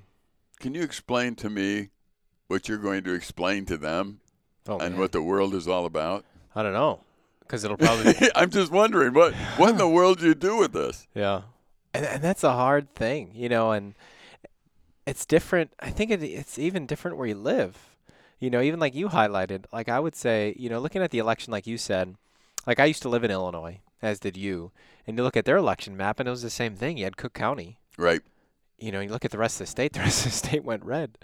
Can 0.60 0.74
you 0.74 0.82
explain 0.82 1.34
to 1.36 1.48
me 1.48 1.90
what 2.48 2.68
you're 2.68 2.76
going 2.78 3.04
to 3.04 3.14
explain 3.14 3.64
to 3.66 3.78
them 3.78 4.20
Oh, 4.68 4.78
and 4.78 4.94
man. 4.94 4.98
what 5.00 5.12
the 5.12 5.22
world 5.22 5.54
is 5.54 5.66
all 5.66 5.86
about? 5.86 6.24
I 6.54 6.62
don't 6.62 6.74
know. 6.74 7.00
Because 7.42 7.64
it'll 7.64 7.76
probably. 7.76 8.14
I'm 8.34 8.50
just 8.50 8.72
wondering 8.72 9.14
what 9.14 9.34
what 9.56 9.70
in 9.70 9.76
the 9.76 9.88
world 9.96 10.18
do 10.18 10.26
you 10.26 10.34
do 10.34 10.58
with 10.58 10.72
this? 10.72 11.06
Yeah, 11.14 11.42
and 11.94 12.04
and 12.04 12.22
that's 12.22 12.44
a 12.44 12.52
hard 12.52 12.94
thing, 12.94 13.30
you 13.34 13.48
know, 13.48 13.72
and 13.72 13.94
it's 15.06 15.26
different. 15.26 15.72
I 15.80 15.90
think 15.90 16.10
it, 16.10 16.22
it's 16.22 16.58
even 16.58 16.86
different 16.86 17.16
where 17.16 17.26
you 17.26 17.34
live. 17.34 17.96
You 18.38 18.50
know, 18.50 18.60
even 18.60 18.80
like 18.80 18.94
you 18.94 19.08
highlighted, 19.08 19.66
like 19.72 19.88
I 19.88 20.00
would 20.00 20.16
say, 20.16 20.56
you 20.58 20.68
know, 20.68 20.80
looking 20.80 21.02
at 21.02 21.12
the 21.12 21.18
election, 21.18 21.52
like 21.52 21.66
you 21.66 21.78
said, 21.78 22.16
like 22.66 22.80
I 22.80 22.86
used 22.86 23.02
to 23.02 23.08
live 23.08 23.22
in 23.22 23.30
Illinois, 23.30 23.80
as 24.00 24.18
did 24.18 24.36
you, 24.36 24.72
and 25.06 25.16
you 25.16 25.22
look 25.22 25.36
at 25.36 25.44
their 25.44 25.56
election 25.56 25.96
map, 25.96 26.18
and 26.18 26.26
it 26.26 26.30
was 26.30 26.42
the 26.42 26.50
same 26.50 26.74
thing. 26.74 26.98
You 26.98 27.04
had 27.04 27.16
Cook 27.16 27.34
County. 27.34 27.78
Right. 27.96 28.22
You 28.82 28.90
know, 28.90 29.00
you 29.00 29.10
look 29.10 29.24
at 29.24 29.30
the 29.30 29.38
rest 29.38 29.60
of 29.60 29.66
the 29.66 29.70
state. 29.70 29.92
The 29.92 30.00
rest 30.00 30.26
of 30.26 30.32
the 30.32 30.38
state 30.38 30.64
went 30.64 30.84
red. 30.84 31.16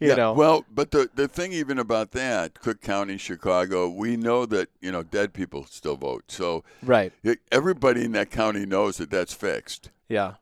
You 0.00 0.08
yeah. 0.08 0.14
know. 0.14 0.32
Well, 0.32 0.64
but 0.72 0.90
the 0.92 1.10
the 1.14 1.28
thing 1.28 1.52
even 1.52 1.78
about 1.78 2.12
that, 2.12 2.60
Cook 2.60 2.80
County, 2.80 3.18
Chicago, 3.18 3.88
we 3.88 4.16
know 4.16 4.46
that 4.46 4.70
you 4.80 4.90
know 4.90 5.02
dead 5.02 5.34
people 5.34 5.66
still 5.66 5.96
vote. 5.96 6.24
So 6.28 6.64
right. 6.82 7.12
everybody 7.50 8.04
in 8.04 8.12
that 8.12 8.30
county 8.30 8.64
knows 8.64 8.96
that 8.96 9.10
that's 9.10 9.34
fixed. 9.34 9.90
Yeah. 10.08 10.34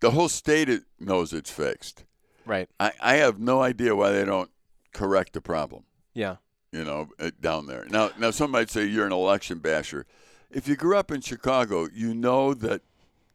The 0.00 0.10
whole 0.10 0.28
state 0.28 0.68
knows 0.98 1.32
it's 1.32 1.50
fixed. 1.50 2.04
Right. 2.46 2.68
I, 2.78 2.92
I 3.00 3.14
have 3.16 3.38
no 3.38 3.62
idea 3.62 3.94
why 3.94 4.12
they 4.12 4.24
don't 4.24 4.50
correct 4.92 5.34
the 5.34 5.40
problem. 5.40 5.84
Yeah. 6.14 6.36
You 6.72 6.84
know, 6.84 7.08
uh, 7.18 7.30
down 7.40 7.66
there. 7.66 7.86
Now, 7.90 8.10
now 8.18 8.30
some 8.30 8.50
might 8.50 8.70
say 8.70 8.84
you're 8.84 9.06
an 9.06 9.12
election 9.12 9.58
basher. 9.58 10.06
If 10.50 10.68
you 10.68 10.76
grew 10.76 10.96
up 10.96 11.10
in 11.10 11.20
Chicago, 11.20 11.88
you 11.92 12.14
know 12.14 12.54
that 12.54 12.82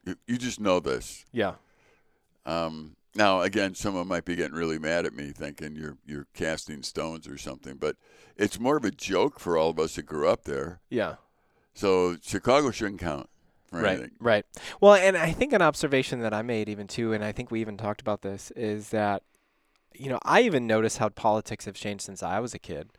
you- 0.04 0.18
you 0.28 0.38
just 0.38 0.60
know 0.60 0.80
this. 0.80 1.26
Yeah. 1.32 1.56
Um, 2.46 2.96
now, 3.16 3.42
again, 3.42 3.76
someone 3.76 4.08
might 4.08 4.26
be 4.26 4.36
getting 4.36 4.56
really 4.56 4.78
mad 4.78 5.06
at 5.06 5.14
me, 5.14 5.32
thinking 5.32 5.76
you're 5.76 5.98
you're 6.06 6.28
casting 6.34 6.84
stones 6.84 7.28
or 7.28 7.38
something. 7.38 7.76
But 7.78 7.96
it's 8.36 8.60
more 8.60 8.78
of 8.78 8.84
a 8.86 8.92
joke 8.92 9.40
for 9.40 9.58
all 9.58 9.70
of 9.70 9.80
us 9.80 9.96
that 9.96 10.04
grew 10.04 10.28
up 10.28 10.44
there. 10.44 10.82
Yeah. 10.90 11.16
So 11.74 12.18
Chicago 12.22 12.72
shouldn't 12.72 13.00
count 13.02 13.30
for 13.68 13.82
Right, 13.82 13.94
anything. 13.94 14.12
right. 14.20 14.46
Well, 14.80 14.94
and 14.96 15.18
I 15.18 15.32
think 15.32 15.54
an 15.54 15.62
observation 15.62 16.20
that 16.22 16.34
I 16.34 16.42
made 16.42 16.70
even 16.70 16.88
too, 16.88 17.14
and 17.14 17.24
I 17.24 17.32
think 17.32 17.52
we 17.52 17.62
even 17.62 17.78
talked 17.78 18.02
about 18.02 18.22
this, 18.22 18.52
is 18.52 18.90
that, 18.90 19.24
you 19.94 20.10
know, 20.10 20.20
I 20.24 20.42
even 20.42 20.68
noticed 20.68 20.98
how 21.00 21.10
politics 21.10 21.66
have 21.66 21.76
changed 21.76 22.04
since 22.04 22.22
I 22.24 22.40
was 22.40 22.54
a 22.54 22.60
kid, 22.60 22.90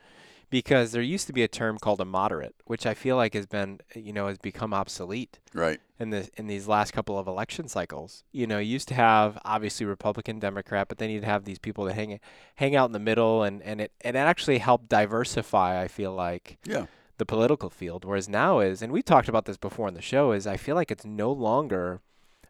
because 0.50 0.92
there 0.92 1.02
used 1.02 1.26
to 1.26 1.32
be 1.32 1.42
a 1.42 1.48
term 1.48 1.78
called 1.78 2.00
a 2.00 2.04
moderate, 2.04 2.54
which 2.66 2.86
I 2.86 2.94
feel 2.94 3.16
like 3.16 3.34
has 3.34 3.46
been, 3.46 3.80
you 3.94 4.12
know, 4.12 4.28
has 4.28 4.38
become 4.38 4.72
obsolete 4.72 5.38
Right. 5.52 5.80
in 5.98 6.10
the 6.10 6.28
in 6.36 6.46
these 6.46 6.68
last 6.68 6.92
couple 6.92 7.18
of 7.18 7.26
election 7.26 7.68
cycles. 7.68 8.22
You 8.32 8.46
know, 8.46 8.58
you 8.58 8.72
used 8.72 8.88
to 8.88 8.94
have 8.94 9.38
obviously 9.44 9.86
Republican, 9.86 10.38
Democrat, 10.38 10.88
but 10.88 10.98
then 10.98 11.10
you'd 11.10 11.24
have 11.24 11.44
these 11.44 11.58
people 11.58 11.84
that 11.84 11.94
hang 11.94 12.20
hang 12.56 12.76
out 12.76 12.86
in 12.86 12.92
the 12.92 12.98
middle, 12.98 13.42
and 13.42 13.62
and 13.62 13.80
it 13.80 13.92
and 14.02 14.16
it 14.16 14.20
actually 14.20 14.58
helped 14.58 14.88
diversify. 14.88 15.80
I 15.82 15.88
feel 15.88 16.12
like 16.12 16.58
Yeah. 16.64 16.86
the 17.18 17.26
political 17.26 17.70
field. 17.70 18.04
Whereas 18.04 18.28
now 18.28 18.60
is, 18.60 18.82
and 18.82 18.92
we 18.92 19.02
talked 19.02 19.28
about 19.28 19.46
this 19.46 19.56
before 19.56 19.88
in 19.88 19.94
the 19.94 20.02
show, 20.02 20.32
is 20.32 20.46
I 20.46 20.56
feel 20.56 20.76
like 20.76 20.90
it's 20.90 21.04
no 21.04 21.32
longer 21.32 22.00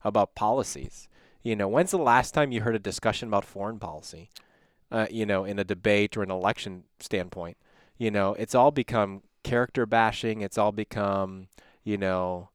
about 0.04 0.34
policies. 0.34 1.08
You 1.42 1.54
know, 1.56 1.68
when's 1.68 1.92
the 1.92 1.98
last 1.98 2.34
time 2.34 2.50
you 2.52 2.60
heard 2.62 2.74
a 2.74 2.80
discussion 2.80 3.28
about 3.28 3.44
foreign 3.44 3.78
policy? 3.78 4.30
Uh, 4.90 5.06
you 5.10 5.24
know, 5.26 5.44
in 5.44 5.58
a 5.58 5.64
debate 5.64 6.16
or 6.16 6.22
an 6.22 6.30
election 6.30 6.84
standpoint. 7.00 7.56
You 7.98 8.10
know, 8.10 8.34
it's 8.34 8.54
all 8.54 8.70
become 8.70 9.22
character 9.42 9.86
bashing. 9.86 10.40
It's 10.40 10.58
all 10.58 10.72
become, 10.72 11.48
you 11.84 11.96
know, 11.96 12.50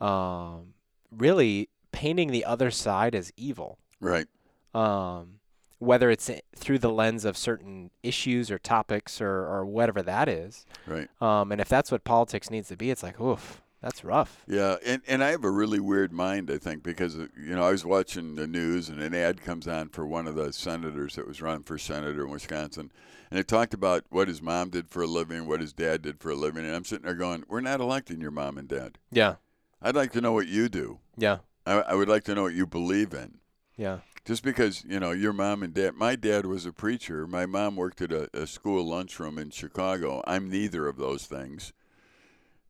um, 0.00 0.74
really 1.10 1.68
painting 1.92 2.30
the 2.30 2.44
other 2.44 2.70
side 2.70 3.14
as 3.14 3.32
evil 3.36 3.78
Right. 4.00 4.26
um, 4.74 5.40
whether 5.78 6.10
it's 6.10 6.30
through 6.56 6.78
the 6.78 6.90
lens 6.90 7.24
of 7.24 7.36
certain 7.36 7.90
issues 8.02 8.50
or 8.50 8.58
topics 8.58 9.20
or, 9.20 9.28
or 9.46 9.64
whatever 9.66 10.02
that 10.02 10.28
is. 10.28 10.64
Right. 10.86 11.08
Um, 11.20 11.52
and 11.52 11.60
if 11.60 11.68
that's 11.68 11.90
what 11.92 12.04
politics 12.04 12.50
needs 12.50 12.68
to 12.68 12.76
be, 12.76 12.90
it's 12.90 13.02
like, 13.02 13.20
oof, 13.20 13.62
that's 13.84 14.02
rough. 14.02 14.42
Yeah, 14.48 14.76
and, 14.84 15.02
and 15.06 15.22
I 15.22 15.30
have 15.30 15.44
a 15.44 15.50
really 15.50 15.78
weird 15.78 16.10
mind, 16.10 16.50
I 16.50 16.56
think, 16.56 16.82
because 16.82 17.16
uh, 17.16 17.26
you 17.38 17.54
know 17.54 17.64
I 17.64 17.70
was 17.70 17.84
watching 17.84 18.34
the 18.34 18.46
news 18.46 18.88
and 18.88 18.98
an 19.00 19.14
ad 19.14 19.42
comes 19.42 19.68
on 19.68 19.90
for 19.90 20.06
one 20.06 20.26
of 20.26 20.36
the 20.36 20.54
senators 20.54 21.16
that 21.16 21.28
was 21.28 21.42
running 21.42 21.64
for 21.64 21.76
senator 21.76 22.24
in 22.24 22.30
Wisconsin, 22.30 22.90
and 23.30 23.38
it 23.38 23.46
talked 23.46 23.74
about 23.74 24.04
what 24.08 24.26
his 24.28 24.40
mom 24.40 24.70
did 24.70 24.88
for 24.88 25.02
a 25.02 25.06
living, 25.06 25.46
what 25.46 25.60
his 25.60 25.74
dad 25.74 26.00
did 26.00 26.18
for 26.18 26.30
a 26.30 26.34
living, 26.34 26.64
and 26.64 26.74
I'm 26.74 26.86
sitting 26.86 27.04
there 27.04 27.14
going, 27.14 27.44
"We're 27.46 27.60
not 27.60 27.80
electing 27.80 28.22
your 28.22 28.30
mom 28.30 28.56
and 28.56 28.66
dad. 28.66 28.96
Yeah, 29.12 29.34
I'd 29.82 29.94
like 29.96 30.12
to 30.12 30.22
know 30.22 30.32
what 30.32 30.48
you 30.48 30.70
do. 30.70 31.00
yeah, 31.18 31.38
I, 31.66 31.72
I 31.80 31.94
would 31.94 32.08
like 32.08 32.24
to 32.24 32.34
know 32.34 32.44
what 32.44 32.54
you 32.54 32.66
believe 32.66 33.12
in." 33.12 33.38
yeah, 33.76 33.98
Just 34.24 34.42
because 34.42 34.82
you 34.84 34.98
know 34.98 35.10
your 35.10 35.34
mom 35.34 35.62
and 35.62 35.74
dad, 35.74 35.94
my 35.94 36.16
dad 36.16 36.46
was 36.46 36.64
a 36.64 36.72
preacher. 36.72 37.26
My 37.26 37.44
mom 37.44 37.76
worked 37.76 38.00
at 38.00 38.12
a, 38.12 38.30
a 38.32 38.46
school 38.46 38.82
lunchroom 38.86 39.36
in 39.38 39.50
Chicago. 39.50 40.22
I'm 40.26 40.48
neither 40.48 40.88
of 40.88 40.96
those 40.96 41.26
things. 41.26 41.74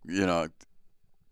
You 0.07 0.27
know, 0.27 0.49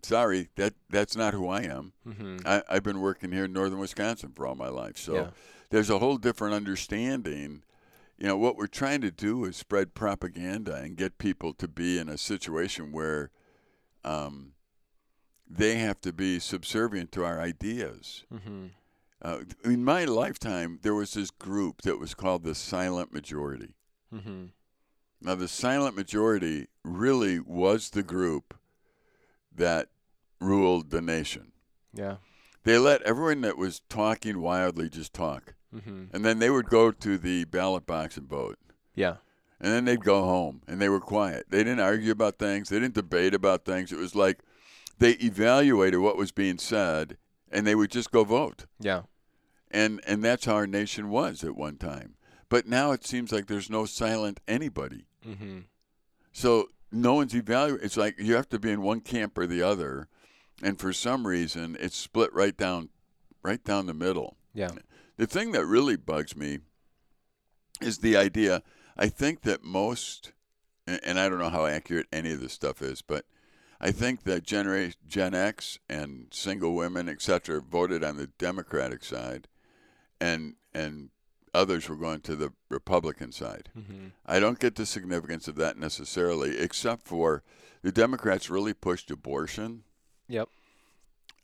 sorry, 0.03 0.49
that 0.57 0.75
that's 0.91 1.17
not 1.17 1.35
who 1.35 1.49
I 1.49 1.63
am. 1.63 1.93
mm-hmm. 2.07 2.39
I, 2.47 2.63
I've 2.69 2.83
been 2.83 3.01
working 3.01 3.33
here 3.33 3.45
in 3.45 3.53
northern 3.53 3.79
Wisconsin 3.79 4.33
for 4.35 4.47
all 4.47 4.55
my 4.55 4.69
life, 4.69 4.97
so 4.97 5.15
Yeah. 5.15 5.31
there's 5.71 5.91
a 5.91 5.99
whole 5.99 6.17
different 6.19 6.55
understanding. 6.55 7.63
You 8.19 8.29
know, 8.29 8.37
what 8.37 8.57
we're 8.57 8.67
trying 8.69 9.01
to 9.01 9.11
do 9.11 9.45
is 9.45 9.57
spread 9.57 9.95
propaganda 9.95 10.75
and 10.77 10.97
get 10.97 11.19
people 11.19 11.53
to 11.55 11.67
be 11.67 11.99
in 11.99 12.09
a 12.09 12.19
situation 12.19 12.93
where 12.93 13.31
um, 14.05 14.53
they 15.49 15.77
have 15.77 16.01
to 16.03 16.13
be 16.13 16.39
subservient 16.39 17.11
to 17.13 17.25
our 17.25 17.41
ideas. 17.41 18.25
Mm-hmm. 18.33 18.67
Uh, 19.21 19.39
in 19.65 19.85
my 19.85 20.05
lifetime, 20.05 20.79
there 20.83 20.95
was 20.95 21.15
this 21.15 21.31
group 21.31 21.83
that 21.83 21.99
was 21.99 22.15
called 22.15 22.43
the 22.43 22.55
silent 22.55 23.13
majority. 23.13 23.75
Mm-hmm. 24.13 24.47
Now, 25.21 25.37
the 25.37 25.47
silent 25.49 25.95
majority 25.95 26.67
really 26.85 27.39
was 27.39 27.91
the 27.91 28.03
group 28.03 28.55
that 29.55 29.89
ruled 30.43 30.91
the 30.91 31.01
nation. 31.03 31.53
Yeah. 31.95 32.17
They 32.65 32.79
let 32.79 33.03
everyone 33.03 33.41
that 33.43 33.59
was 33.59 33.81
talking 33.89 34.41
wildly 34.41 34.89
just 34.89 35.13
talk. 35.13 35.55
Mm-hmm. 35.75 36.05
And 36.13 36.25
then 36.25 36.39
they 36.39 36.51
would 36.51 36.67
go 36.67 36.91
to 36.91 37.19
the 37.19 37.45
ballot 37.45 37.87
box 37.87 38.17
and 38.17 38.29
vote. 38.29 38.59
Yeah. 38.95 39.17
And 39.61 39.73
then 39.73 39.85
they'd 39.85 40.05
go 40.05 40.23
home 40.23 40.63
and 40.67 40.81
they 40.81 40.89
were 40.89 41.01
quiet. 41.01 41.47
They 41.49 41.59
didn't 41.59 41.81
argue 41.81 42.13
about 42.13 42.39
things, 42.39 42.69
they 42.69 42.81
didn't 42.81 42.95
debate 42.95 43.35
about 43.35 43.65
things. 43.65 43.93
It 43.93 43.99
was 43.99 44.15
like 44.15 44.41
they 44.99 45.13
evaluated 45.13 46.01
what 46.01 46.17
was 46.17 46.33
being 46.33 46.59
said 46.59 47.17
and 47.51 47.67
they 47.67 47.75
would 47.75 47.91
just 47.91 48.11
go 48.11 48.25
vote. 48.25 48.67
Yeah. 48.81 49.03
And 49.71 50.01
and 50.07 50.23
that's 50.23 50.45
how 50.45 50.55
our 50.55 50.67
nation 50.67 51.09
was 51.09 51.43
at 51.45 51.57
one 51.57 51.77
time. 51.77 52.15
But 52.49 52.67
now 52.67 52.93
it 52.93 53.07
seems 53.07 53.33
like 53.33 53.47
there's 53.47 53.71
no 53.71 53.87
silent 53.87 54.41
anybody. 54.47 55.07
Mm-hmm. 55.27 55.61
So 56.33 56.69
no 56.91 57.15
one's 57.15 57.35
evaluating. 57.35 57.85
It's 57.85 57.97
like 57.97 58.19
you 58.19 58.35
have 58.35 58.49
to 58.51 58.59
be 58.59 58.71
in 58.71 58.83
one 58.83 59.01
camp 59.01 59.39
or 59.39 59.47
the 59.47 59.63
other, 59.63 60.09
and 60.63 60.79
for 60.79 60.93
some 60.93 61.27
reason 61.27 61.77
it's 61.79 61.97
split 61.97 62.33
right 62.35 62.57
down, 62.57 62.89
right 63.43 63.63
down 63.63 63.87
the 63.87 63.95
middle. 63.95 64.37
Yeah. 64.53 64.71
The 65.17 65.27
thing 65.27 65.53
that 65.53 65.67
really 65.67 65.97
bugs 65.97 66.37
me 66.37 66.59
is 67.81 67.99
the 67.99 68.17
idea. 68.17 68.63
I 68.97 69.09
think 69.09 69.43
that 69.43 69.63
most, 69.63 70.33
and 70.87 71.01
and 71.03 71.19
I 71.19 71.29
don't 71.29 71.39
know 71.39 71.49
how 71.49 71.67
accurate 71.67 72.07
any 72.13 72.33
of 72.33 72.41
this 72.41 72.53
stuff 72.53 72.83
is, 72.83 73.03
but 73.03 73.25
I 73.81 73.91
think 73.91 74.25
that 74.25 74.45
generation 74.45 74.99
Gen 75.09 75.35
X 75.35 75.79
and 75.89 76.27
single 76.31 76.75
women, 76.75 77.09
et 77.09 77.21
cetera, 77.23 77.61
voted 77.61 78.05
on 78.05 78.17
the 78.17 78.29
Democratic 78.39 79.05
side, 79.05 79.49
and 80.21 80.55
and 80.75 81.11
others 81.55 81.89
were 81.89 81.97
going 81.97 82.21
to 82.21 82.37
the 82.37 82.53
Republican 82.69 83.33
side. 83.33 83.71
Mm-hmm. 83.79 84.09
I 84.25 84.41
don't 84.41 84.59
get 84.59 84.77
the 84.77 84.87
significance 84.87 85.49
of 85.49 85.57
that 85.57 85.77
necessarily, 85.79 86.59
except 86.59 87.07
for 87.07 87.43
the 87.83 87.93
Democrats 87.93 88.49
really 88.49 88.73
pushed 88.73 89.11
abortion, 89.11 89.83
Yep. 90.29 90.49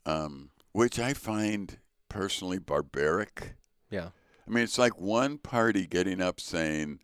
um, 0.05 0.49
which 0.71 0.99
I 0.99 1.13
find 1.13 1.77
personally 2.07 2.59
barbaric. 2.59 3.55
Yeah. 3.89 4.09
I 4.47 4.51
mean, 4.51 4.63
it's 4.63 4.79
like 4.79 4.99
one 4.99 5.37
party 5.37 5.85
getting 5.85 6.21
up 6.21 6.39
saying, 6.39 6.99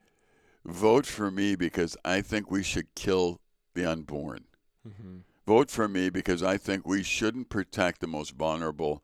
vote 0.65 1.05
for 1.05 1.29
me 1.29 1.55
because 1.55 1.95
I 2.03 2.21
think 2.21 2.49
we 2.49 2.63
should 2.63 2.93
kill 2.95 3.39
the 3.75 3.85
unborn. 3.85 4.45
Mm-hmm. 4.87 5.17
Vote 5.45 5.69
for 5.69 5.87
me 5.87 6.09
because 6.09 6.41
I 6.41 6.57
think 6.57 6.87
we 6.87 7.03
shouldn't 7.03 7.49
protect 7.49 8.01
the 8.01 8.07
most 8.07 8.31
vulnerable 8.31 9.03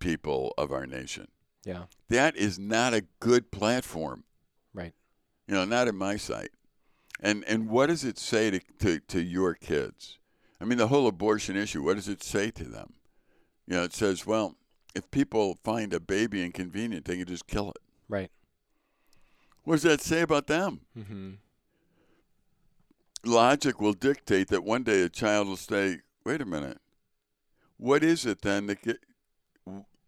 people 0.00 0.52
of 0.58 0.72
our 0.72 0.86
nation. 0.86 1.28
Yeah. 1.64 1.84
That 2.08 2.36
is 2.36 2.58
not 2.58 2.94
a 2.94 3.04
good 3.20 3.52
platform. 3.52 4.24
Right. 4.74 4.94
You 5.46 5.54
know, 5.54 5.64
not 5.64 5.86
in 5.86 5.96
my 5.96 6.16
sight. 6.16 6.50
And 7.20 7.44
and 7.46 7.68
what 7.68 7.86
does 7.86 8.02
it 8.02 8.18
say 8.18 8.50
to, 8.50 8.60
to, 8.78 8.98
to 9.00 9.20
your 9.20 9.54
kids? 9.54 10.18
I 10.60 10.64
mean, 10.64 10.78
the 10.78 10.88
whole 10.88 11.06
abortion 11.06 11.56
issue, 11.56 11.82
what 11.82 11.96
does 11.96 12.08
it 12.08 12.22
say 12.22 12.50
to 12.50 12.64
them? 12.64 12.92
You 13.66 13.76
know, 13.76 13.82
it 13.84 13.94
says, 13.94 14.26
well, 14.26 14.56
if 14.94 15.10
people 15.10 15.58
find 15.64 15.94
a 15.94 16.00
baby 16.00 16.44
inconvenient, 16.44 17.06
they 17.06 17.16
can 17.16 17.26
just 17.26 17.46
kill 17.46 17.70
it. 17.70 17.78
Right. 18.08 18.30
What 19.64 19.76
does 19.76 19.82
that 19.84 20.00
say 20.00 20.20
about 20.22 20.48
them? 20.48 20.80
Mm-hmm. 20.98 21.30
Logic 23.24 23.80
will 23.80 23.92
dictate 23.92 24.48
that 24.48 24.64
one 24.64 24.82
day 24.82 25.02
a 25.02 25.08
child 25.08 25.46
will 25.46 25.56
say, 25.56 25.98
wait 26.24 26.40
a 26.40 26.46
minute, 26.46 26.78
what 27.76 28.02
is 28.02 28.26
it 28.26 28.42
then 28.42 28.66
that 28.66 28.82
get, 28.82 28.98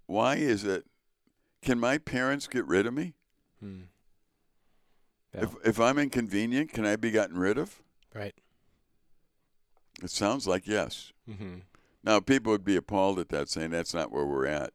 why 0.06 0.36
is 0.36 0.64
it, 0.64 0.84
can 1.62 1.78
my 1.78 1.98
parents 1.98 2.46
get 2.46 2.66
rid 2.66 2.86
of 2.86 2.94
me? 2.94 3.14
Mm. 3.64 3.84
Yeah. 5.34 5.42
If, 5.42 5.50
if 5.64 5.80
I'm 5.80 5.98
inconvenient, 5.98 6.72
can 6.72 6.84
I 6.84 6.96
be 6.96 7.10
gotten 7.10 7.38
rid 7.38 7.56
of? 7.56 7.80
Right. 8.14 8.34
It 10.02 10.10
sounds 10.10 10.46
like 10.46 10.66
yes. 10.66 11.12
Mm-hmm. 11.28 11.60
Now, 12.04 12.20
people 12.20 12.52
would 12.52 12.64
be 12.64 12.76
appalled 12.76 13.18
at 13.18 13.28
that, 13.28 13.48
saying 13.48 13.70
that's 13.70 13.94
not 13.94 14.10
where 14.10 14.26
we're 14.26 14.46
at. 14.46 14.72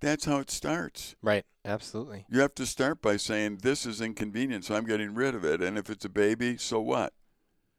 That's 0.00 0.24
how 0.24 0.38
it 0.38 0.50
starts. 0.50 1.16
Right. 1.22 1.44
Absolutely. 1.64 2.24
You 2.30 2.40
have 2.40 2.54
to 2.56 2.66
start 2.66 3.02
by 3.02 3.16
saying, 3.16 3.58
this 3.62 3.84
is 3.84 4.00
inconvenient, 4.00 4.64
so 4.64 4.74
I'm 4.74 4.86
getting 4.86 5.14
rid 5.14 5.34
of 5.34 5.44
it. 5.44 5.60
And 5.60 5.76
if 5.76 5.90
it's 5.90 6.04
a 6.04 6.08
baby, 6.08 6.56
so 6.56 6.80
what? 6.80 7.12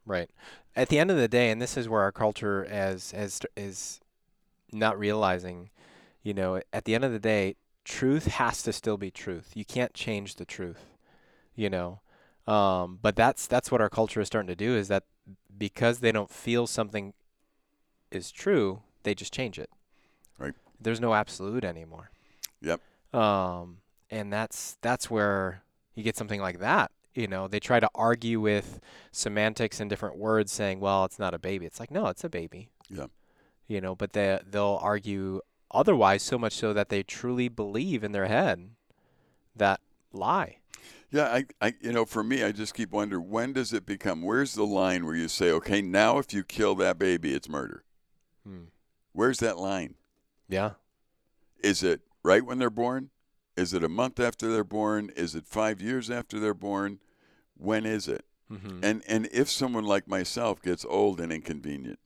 Right. 0.05 0.29
At 0.75 0.89
the 0.89 1.00
end 1.00 1.12
of 1.12 1.17
the 1.17 1.27
day, 1.27 1.50
and 1.50 1.62
this 1.62 1.75
is 1.75 1.89
where 1.89 2.01
our 2.01 2.12
culture 2.12 2.65
as 2.65 3.13
as 3.13 3.41
is 3.55 4.00
not 4.71 4.98
realizing, 5.00 5.71
you 6.24 6.33
know, 6.33 6.62
at 6.71 6.86
the 6.86 6.95
end 6.95 7.03
of 7.03 7.12
the 7.12 7.19
day, 7.19 7.55
truth 7.83 8.27
has 8.27 8.63
to 8.63 8.74
still 8.74 8.98
be 8.98 9.12
truth. 9.12 9.51
You 9.55 9.65
can't 9.65 9.93
change 9.93 10.36
the 10.36 10.45
truth, 10.45 10.86
you 11.55 11.69
know. 11.69 12.01
Um, 12.48 13.00
but 13.01 13.15
that's 13.15 13.48
that's 13.48 13.71
what 13.71 13.81
our 13.81 13.89
culture 13.89 14.21
is 14.21 14.27
starting 14.27 14.48
to 14.48 14.55
do 14.55 14.75
is 14.75 14.88
that 14.88 15.03
because 15.57 16.00
they 16.00 16.12
don't 16.12 16.29
feel 16.29 16.67
something 16.67 17.13
is 18.12 18.31
true, 18.31 18.81
they 19.03 19.13
just 19.13 19.33
change 19.33 19.59
it. 19.59 19.69
Right. 20.38 20.53
There's 20.79 21.00
no 21.00 21.13
absolute 21.13 21.63
anymore. 21.63 22.12
Yep. 22.62 22.81
Um, 23.13 23.77
and 24.09 24.31
that's 24.31 24.77
that's 24.81 25.09
where 25.09 25.63
you 25.95 26.03
get 26.03 26.17
something 26.17 26.41
like 26.41 26.59
that. 26.59 26.91
You 27.15 27.27
know, 27.27 27.48
they 27.48 27.59
try 27.59 27.79
to 27.79 27.89
argue 27.95 28.39
with 28.39 28.79
semantics 29.12 29.79
and 29.79 29.89
different 29.89 30.17
words, 30.17 30.51
saying, 30.51 30.79
"Well, 30.79 31.05
it's 31.05 31.19
not 31.19 31.33
a 31.33 31.39
baby." 31.39 31.65
It's 31.65 31.79
like, 31.79 31.91
no, 31.91 32.07
it's 32.07 32.24
a 32.24 32.29
baby. 32.29 32.69
Yeah. 32.89 33.07
You 33.67 33.81
know, 33.81 33.95
but 33.95 34.13
they 34.13 34.39
they'll 34.50 34.79
argue 34.81 35.41
otherwise 35.71 36.24
so 36.24 36.38
much 36.38 36.53
so 36.53 36.74
that 36.74 36.89
they 36.89 37.03
truly 37.03 37.50
believe 37.50 38.03
in 38.03 38.12
their 38.12 38.27
head 38.27 38.69
that 39.55 39.81
lie. 40.13 40.58
Yeah, 41.12 41.25
I, 41.25 41.45
I, 41.59 41.74
you 41.81 41.91
know, 41.91 42.05
for 42.05 42.24
me, 42.24 42.43
I 42.43 42.51
just 42.51 42.74
keep 42.74 42.91
wondering 42.91 43.29
when 43.29 43.53
does 43.53 43.74
it 43.74 43.86
become? 43.86 44.21
Where's 44.21 44.53
the 44.53 44.65
line 44.65 45.05
where 45.05 45.15
you 45.15 45.27
say, 45.27 45.51
okay, 45.51 45.81
now 45.81 46.19
if 46.19 46.33
you 46.33 46.43
kill 46.43 46.75
that 46.75 47.00
baby, 47.00 47.33
it's 47.33 47.50
murder? 47.50 47.83
Hmm. 48.45 48.65
Where's 49.13 49.39
that 49.39 49.57
line? 49.57 49.95
Yeah. 50.48 50.71
Is 51.63 51.83
it 51.83 52.01
right 52.24 52.45
when 52.45 52.59
they're 52.59 52.69
born? 52.69 53.09
Is 53.57 53.74
it 53.74 53.83
a 53.83 53.89
month 53.89 54.19
after 54.19 54.51
they're 54.51 54.63
born? 54.63 55.12
Is 55.15 55.36
it 55.36 55.45
five 55.45 55.81
years 55.81 56.09
after 56.09 56.39
they're 56.39 56.53
born? 56.53 57.00
When 57.57 57.86
is 57.86 58.07
it? 58.07 58.24
Mm-hmm. 58.51 58.79
And 58.83 59.03
and 59.07 59.27
if 59.31 59.50
someone 59.50 59.83
like 59.83 60.07
myself 60.07 60.62
gets 60.62 60.86
old 60.86 61.19
and 61.19 61.31
inconvenient, 61.31 62.00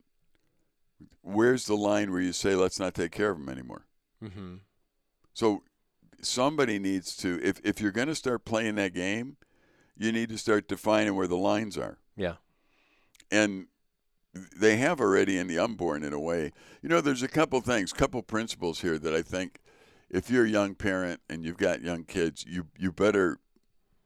where's 1.22 1.66
the 1.66 1.78
line 1.78 2.12
where 2.12 2.22
you 2.22 2.34
say, 2.34 2.56
let's 2.56 2.80
not 2.80 2.94
take 2.94 3.12
care 3.12 3.30
of 3.30 3.38
them 3.38 3.50
anymore? 3.50 3.86
mm-hmm. 4.24 4.56
So 5.34 5.64
somebody 6.26 6.80
needs 6.80 7.16
to, 7.18 7.40
if, 7.44 7.60
if 7.64 7.82
you're 7.82 7.92
going 7.92 8.08
to 8.08 8.16
start 8.16 8.46
playing 8.46 8.76
that 8.76 8.94
game, 8.94 9.38
you 9.98 10.12
need 10.12 10.30
to 10.30 10.38
start 10.38 10.68
defining 10.68 11.16
where 11.16 11.28
the 11.28 11.38
lines 11.38 11.78
are. 11.78 12.00
Yeah. 12.16 12.36
And 13.32 13.68
they 14.56 14.78
have 14.78 15.00
already 15.00 15.38
in 15.38 15.48
the 15.48 15.60
unborn 15.60 16.04
in 16.04 16.14
a 16.14 16.20
way. 16.20 16.52
You 16.82 16.90
know, 16.90 17.02
there's 17.02 17.24
a 17.24 17.28
couple 17.28 17.62
things, 17.62 17.94
couple 17.94 18.22
principles 18.24 18.82
here 18.82 18.98
that 18.98 19.14
I 19.14 19.22
think 19.22 19.60
if 20.10 20.30
you're 20.30 20.46
a 20.46 20.50
young 20.50 20.76
parent 20.76 21.22
and 21.30 21.44
you've 21.44 21.58
got 21.58 21.82
young 21.82 22.04
kids, 22.04 22.46
you 22.48 22.68
you 22.78 22.92
better 22.92 23.40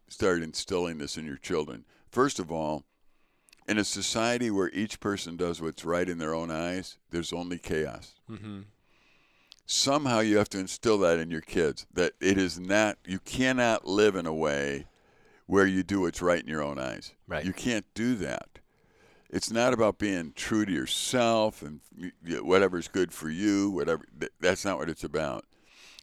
start 0.10 0.42
instilling 0.42 0.98
this 0.98 1.18
in 1.18 1.26
your 1.26 1.38
children. 1.38 1.86
First 2.10 2.40
of 2.40 2.52
all, 2.52 2.86
in 3.68 3.78
a 3.78 3.84
society 3.84 4.50
where 4.50 4.70
each 4.74 5.00
person 5.00 5.36
does 5.36 5.62
what's 5.62 5.84
right 5.84 6.08
in 6.08 6.18
their 6.18 6.34
own 6.34 6.50
eyes, 6.50 6.98
there's 7.12 7.34
only 7.34 7.58
chaos. 7.58 8.16
Mm-hmm. 8.30 8.62
Somehow 9.70 10.22
you 10.22 10.38
have 10.38 10.50
to 10.50 10.60
instill 10.60 10.98
that 11.00 11.20
in 11.20 11.30
your 11.30 11.42
kids 11.42 11.86
that 11.94 12.14
it 12.22 12.38
is 12.38 12.58
not 12.60 12.98
you 13.06 13.20
cannot 13.20 13.86
live 13.86 14.16
in 14.16 14.26
a 14.26 14.34
way 14.34 14.86
where 15.46 15.66
you 15.68 15.84
do 15.84 16.02
what's 16.02 16.22
right 16.22 16.42
in 16.42 16.48
your 16.48 16.64
own 16.64 16.80
eyes. 16.80 17.14
Right. 17.28 17.46
You 17.46 17.52
can't 17.54 17.86
do 17.94 18.16
that. 18.16 18.60
It's 19.30 19.52
not 19.52 19.74
about 19.74 19.98
being 19.98 20.32
true 20.34 20.66
to 20.66 20.72
yourself 20.72 21.62
and 21.62 21.82
whatever's 22.42 22.88
good 22.88 23.12
for 23.12 23.30
you, 23.30 23.70
whatever 23.70 24.06
that's 24.40 24.64
not 24.64 24.78
what 24.78 24.90
it's 24.90 25.04
about. 25.04 25.46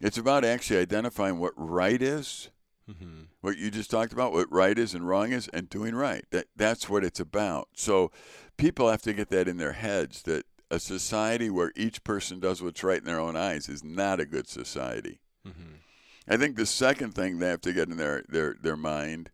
It's 0.01 0.19
about 0.19 0.45
actually 0.45 0.81
identifying 0.81 1.39
what 1.39 1.55
right 1.57 2.01
is, 2.01 2.51
Mm-hmm. 2.91 3.23
what 3.41 3.57
you 3.57 3.71
just 3.71 3.91
talked 3.91 4.13
about, 4.13 4.35
what 4.35 4.53
right 4.53 4.79
is 4.79 4.93
and 4.93 5.09
wrong 5.09 5.33
is, 5.33 5.49
and 5.55 5.71
doing 5.71 5.95
right. 5.95 6.27
That 6.33 6.49
that's 6.55 6.87
what 6.91 7.03
it's 7.03 7.19
about. 7.19 7.69
So 7.75 8.13
people 8.59 8.91
have 8.91 9.01
to 9.03 9.15
get 9.15 9.31
that 9.31 9.49
in 9.49 9.57
their 9.57 9.73
heads 9.73 10.21
that 10.25 10.45
a 10.75 10.81
society 10.81 11.49
where 11.51 11.73
each 11.77 12.05
person 12.05 12.41
does 12.41 12.61
what's 12.63 12.83
right 12.85 12.99
in 12.99 13.05
their 13.05 13.21
own 13.21 13.37
eyes 13.37 13.69
is 13.69 13.83
not 13.85 14.21
a 14.21 14.27
good 14.27 14.49
society. 14.49 15.21
Mm-hmm. 15.47 15.75
I 16.29 16.37
think 16.37 16.57
the 16.57 16.67
second 16.67 17.15
thing 17.15 17.39
they 17.39 17.49
have 17.49 17.61
to 17.63 17.73
get 17.73 17.89
in 17.89 17.97
their, 17.97 18.25
their, 18.29 18.57
their 18.61 18.77
mind 18.77 19.31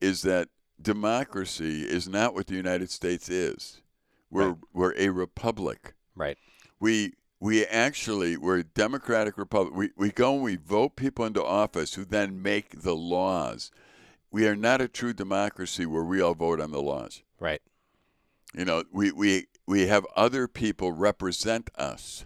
is 0.00 0.22
that 0.22 0.48
democracy 0.80 1.82
is 1.82 2.08
not 2.08 2.34
what 2.34 2.46
the 2.46 2.54
United 2.54 2.90
States 2.90 3.28
is. 3.28 3.82
We're 4.30 4.48
Right. 4.48 4.58
we're 4.72 4.94
a 4.96 5.08
republic. 5.08 5.94
Right. 6.14 6.36
We 6.80 7.14
we 7.40 7.64
actually 7.66 8.36
we're 8.36 8.58
a 8.58 8.64
democratic 8.64 9.38
republic. 9.38 9.74
We 9.74 9.90
we 9.96 10.10
go 10.10 10.34
and 10.34 10.42
we 10.42 10.56
vote 10.56 10.96
people 10.96 11.24
into 11.24 11.42
office 11.44 11.94
who 11.94 12.04
then 12.04 12.42
make 12.42 12.82
the 12.82 12.94
laws. 12.94 13.70
We 14.30 14.46
are 14.46 14.56
not 14.56 14.80
a 14.80 14.88
true 14.88 15.14
democracy 15.14 15.86
where 15.86 16.04
we 16.04 16.20
all 16.20 16.34
vote 16.34 16.60
on 16.60 16.70
the 16.70 16.82
laws. 16.82 17.22
Right. 17.40 17.62
You 18.54 18.64
know, 18.66 18.84
we 18.92 19.12
we 19.12 19.46
we 19.68 19.86
have 19.86 20.06
other 20.16 20.48
people 20.48 20.92
represent 20.92 21.68
us 21.76 22.24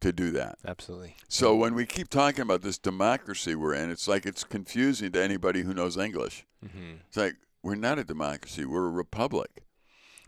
to 0.00 0.12
do 0.12 0.32
that. 0.32 0.58
Absolutely. 0.66 1.14
So 1.28 1.54
when 1.54 1.72
we 1.72 1.86
keep 1.86 2.08
talking 2.08 2.42
about 2.42 2.62
this 2.62 2.78
democracy 2.78 3.54
we're 3.54 3.74
in, 3.74 3.90
it's 3.90 4.08
like 4.08 4.26
it's 4.26 4.42
confusing 4.42 5.12
to 5.12 5.22
anybody 5.22 5.62
who 5.62 5.72
knows 5.72 5.96
English. 5.96 6.44
Mm-hmm. 6.66 6.94
It's 7.06 7.16
like 7.16 7.36
we're 7.62 7.76
not 7.76 8.00
a 8.00 8.04
democracy, 8.04 8.64
we're 8.64 8.88
a 8.88 8.90
republic. 8.90 9.62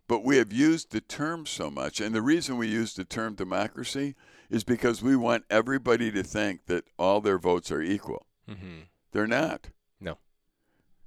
But 0.07 0.23
we 0.23 0.37
have 0.37 0.53
used 0.53 0.93
the 0.93 1.01
term 1.01 1.47
so 1.47 1.69
much, 1.69 2.01
and 2.01 2.15
the 2.15 2.23
reason 2.23 2.59
we 2.59 2.69
use 2.69 2.95
the 2.95 3.05
term 3.05 3.35
democracy 3.35 4.15
is 4.51 4.63
because 4.63 5.03
we 5.03 5.17
want 5.17 5.45
everybody 5.51 6.13
to 6.13 6.23
think 6.23 6.67
that 6.67 6.85
all 6.97 7.21
their 7.21 7.39
votes 7.39 7.73
are 7.73 7.83
equal. 7.83 8.27
Mm-hmm. 8.49 8.83
They're 9.11 9.27
not. 9.27 9.71
No. 9.99 10.19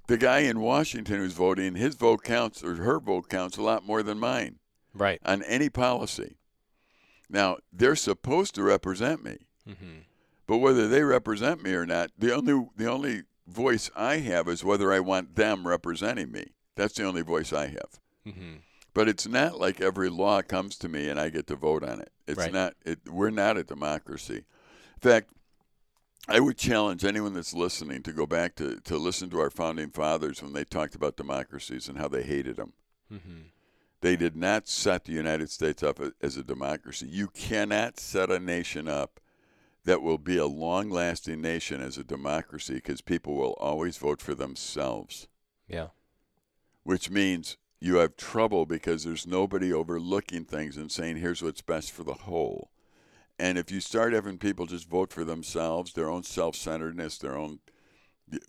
The 0.06 0.18
guy 0.18 0.40
in 0.40 0.60
Washington 0.60 1.16
who's 1.16 1.32
voting, 1.32 1.76
his 1.76 1.94
vote 1.94 2.22
counts 2.24 2.62
or 2.62 2.74
her 2.74 3.00
vote 3.00 3.30
counts 3.30 3.56
a 3.56 3.62
lot 3.62 3.86
more 3.86 4.02
than 4.02 4.18
mine 4.18 4.58
Right. 4.94 5.20
on 5.24 5.42
any 5.44 5.68
policy. 5.68 6.36
Now, 7.30 7.58
they're 7.72 7.96
supposed 7.96 8.54
to 8.56 8.62
represent 8.62 9.22
me, 9.22 9.38
Mm-hmm. 9.68 9.98
but 10.46 10.58
whether 10.58 10.88
they 10.88 11.02
represent 11.02 11.62
me 11.62 11.72
or 11.74 11.84
not, 11.84 12.10
the 12.18 12.34
only 12.34 12.66
the 12.76 12.90
only 12.90 13.22
voice 13.46 13.90
I 13.94 14.16
have 14.18 14.48
is 14.48 14.64
whether 14.64 14.92
I 14.92 15.00
want 15.00 15.36
them 15.36 15.66
representing 15.66 16.32
me. 16.32 16.52
That's 16.74 16.94
the 16.94 17.04
only 17.04 17.22
voice 17.22 17.52
I 17.52 17.66
have. 17.68 18.00
Mm-hmm. 18.26 18.54
But 18.94 19.08
it's 19.08 19.26
not 19.28 19.60
like 19.60 19.80
every 19.80 20.08
law 20.08 20.40
comes 20.42 20.76
to 20.78 20.88
me 20.88 21.08
and 21.08 21.20
I 21.20 21.28
get 21.28 21.46
to 21.48 21.56
vote 21.56 21.84
on 21.84 22.00
it. 22.00 22.10
It's 22.26 22.38
Right. 22.38 22.52
not. 22.52 22.74
It, 22.84 23.00
we're 23.08 23.30
not 23.30 23.56
a 23.58 23.62
democracy. 23.64 24.36
In 24.94 25.00
fact, 25.00 25.30
I 26.28 26.40
would 26.40 26.56
challenge 26.58 27.04
anyone 27.04 27.32
that's 27.34 27.54
listening 27.54 28.02
to 28.02 28.12
go 28.12 28.26
back 28.26 28.54
to, 28.56 28.80
to 28.80 28.96
listen 28.98 29.30
to 29.30 29.38
our 29.40 29.50
founding 29.50 29.90
fathers 29.90 30.42
when 30.42 30.52
they 30.52 30.64
talked 30.64 30.94
about 30.94 31.16
democracies 31.16 31.88
and 31.88 31.96
how 31.98 32.08
they 32.08 32.22
hated 32.22 32.56
them. 32.56 32.72
Mm-hmm. 33.12 33.40
They 34.00 34.16
did 34.16 34.36
not 34.36 34.68
set 34.68 35.04
the 35.04 35.12
United 35.12 35.50
States 35.50 35.82
up 35.82 35.98
as 36.20 36.36
a 36.36 36.44
democracy. 36.44 37.06
You 37.08 37.28
cannot 37.28 37.98
set 37.98 38.30
a 38.30 38.38
nation 38.38 38.86
up 38.86 39.20
that 39.84 40.02
will 40.02 40.18
be 40.18 40.36
a 40.36 40.46
long 40.46 40.90
lasting 40.90 41.40
nation 41.40 41.80
as 41.80 41.98
a 41.98 42.04
democracy 42.04 42.74
because 42.74 43.00
people 43.00 43.34
will 43.34 43.54
always 43.58 43.96
vote 43.96 44.20
for 44.20 44.34
themselves 44.34 45.28
Yeah. 45.66 45.88
which 46.82 47.10
means 47.10 47.56
you 47.80 47.96
have 47.96 48.16
trouble 48.16 48.66
because 48.66 49.04
there's 49.04 49.26
nobody 49.26 49.72
overlooking 49.72 50.44
things 50.44 50.76
and 50.76 50.90
saying 50.92 51.16
here's 51.16 51.42
what's 51.42 51.62
best 51.62 51.92
for 51.92 52.02
the 52.04 52.14
whole. 52.14 52.70
And 53.38 53.56
if 53.56 53.70
you 53.70 53.80
start 53.80 54.12
having 54.12 54.38
people 54.38 54.66
just 54.66 54.88
vote 54.88 55.12
for 55.12 55.24
themselves, 55.24 55.92
their 55.92 56.10
own 56.10 56.22
self-centeredness, 56.24 57.18
their 57.18 57.36
own 57.36 57.60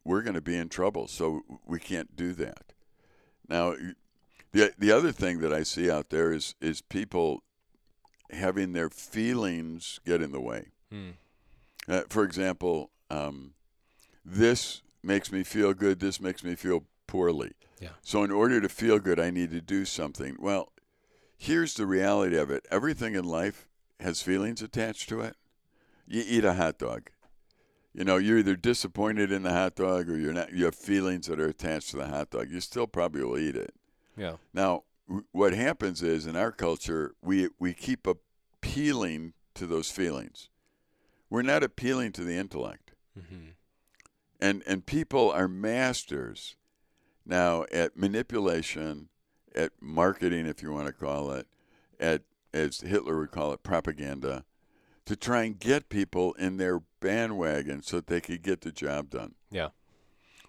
we're 0.03 0.23
going 0.23 0.33
to 0.33 0.41
be 0.41 0.57
in 0.57 0.67
trouble. 0.67 1.07
So 1.07 1.41
we 1.65 1.79
can't 1.79 2.15
do 2.15 2.33
that. 2.33 2.73
Now 3.47 3.75
the 4.51 4.73
the 4.77 4.91
other 4.91 5.11
thing 5.11 5.39
that 5.39 5.53
I 5.53 5.63
see 5.63 5.89
out 5.89 6.09
there 6.09 6.31
is 6.31 6.55
is 6.61 6.81
people 6.81 7.43
having 8.31 8.73
their 8.73 8.89
feelings 8.89 9.99
get 10.05 10.21
in 10.21 10.31
the 10.31 10.41
way. 10.41 10.67
Mm. 10.93 11.13
Uh, 11.87 12.01
for 12.09 12.23
example, 12.23 12.91
um, 13.09 13.53
this 14.23 14.81
makes 15.03 15.31
me 15.31 15.43
feel 15.43 15.73
good. 15.73 15.99
This 15.99 16.21
makes 16.21 16.43
me 16.43 16.55
feel 16.55 16.85
poorly. 17.07 17.53
Yeah. 17.79 17.89
So 18.01 18.23
in 18.23 18.31
order 18.31 18.61
to 18.61 18.69
feel 18.69 18.99
good, 18.99 19.19
I 19.19 19.31
need 19.31 19.51
to 19.51 19.61
do 19.61 19.85
something. 19.85 20.35
Well, 20.39 20.73
here's 21.37 21.73
the 21.73 21.85
reality 21.85 22.37
of 22.37 22.51
it. 22.51 22.65
Everything 22.69 23.15
in 23.15 23.23
life 23.23 23.67
has 23.99 24.21
feelings 24.21 24.61
attached 24.61 25.09
to 25.09 25.21
it. 25.21 25.35
You 26.05 26.23
eat 26.25 26.43
a 26.43 26.53
hot 26.53 26.77
dog. 26.77 27.09
You 27.93 28.03
know, 28.03 28.17
you're 28.17 28.37
either 28.37 28.55
disappointed 28.55 29.31
in 29.31 29.43
the 29.43 29.51
hot 29.51 29.75
dog 29.75 30.09
or 30.09 30.17
you're 30.17 30.33
not. 30.33 30.53
You 30.53 30.65
have 30.65 30.75
feelings 30.75 31.27
that 31.27 31.39
are 31.39 31.47
attached 31.47 31.91
to 31.91 31.97
the 31.97 32.07
hot 32.07 32.29
dog. 32.29 32.49
You 32.51 32.61
still 32.61 32.87
probably 32.87 33.23
will 33.23 33.39
eat 33.39 33.55
it. 33.55 33.73
Yeah. 34.19 34.35
Now, 34.53 34.83
what 35.31 35.53
happens 35.53 36.03
is 36.03 36.25
in 36.27 36.35
our 36.35 36.51
culture, 36.51 37.15
we 37.21 37.49
we 37.57 37.73
keep 37.73 38.05
appealing 38.05 39.33
to 39.55 39.65
those 39.65 39.89
feelings. 39.89 40.49
We're 41.29 41.41
not 41.41 41.63
appealing 41.63 42.11
to 42.13 42.23
the 42.23 42.35
intellect, 42.35 42.91
Mm-hmm. 43.17 43.49
and 44.39 44.63
and 44.67 44.85
people 44.85 45.31
are 45.31 45.47
masters 45.47 46.55
now 47.25 47.65
at 47.71 47.97
manipulation, 47.97 49.09
at 49.55 49.71
marketing, 49.81 50.45
if 50.45 50.61
you 50.61 50.71
want 50.71 50.87
to 50.87 50.93
call 50.93 51.31
it, 51.31 51.47
at 51.99 52.23
as 52.53 52.81
Hitler 52.81 53.19
would 53.19 53.31
call 53.31 53.53
it, 53.53 53.61
propaganda, 53.63 54.43
to 55.05 55.15
try 55.15 55.43
and 55.43 55.59
get 55.59 55.89
people 55.89 56.33
in 56.33 56.57
their 56.57 56.81
bandwagon 56.99 57.81
so 57.83 57.97
that 57.97 58.07
they 58.07 58.21
could 58.21 58.41
get 58.41 58.61
the 58.61 58.71
job 58.71 59.09
done. 59.09 59.35
Yeah. 59.51 59.69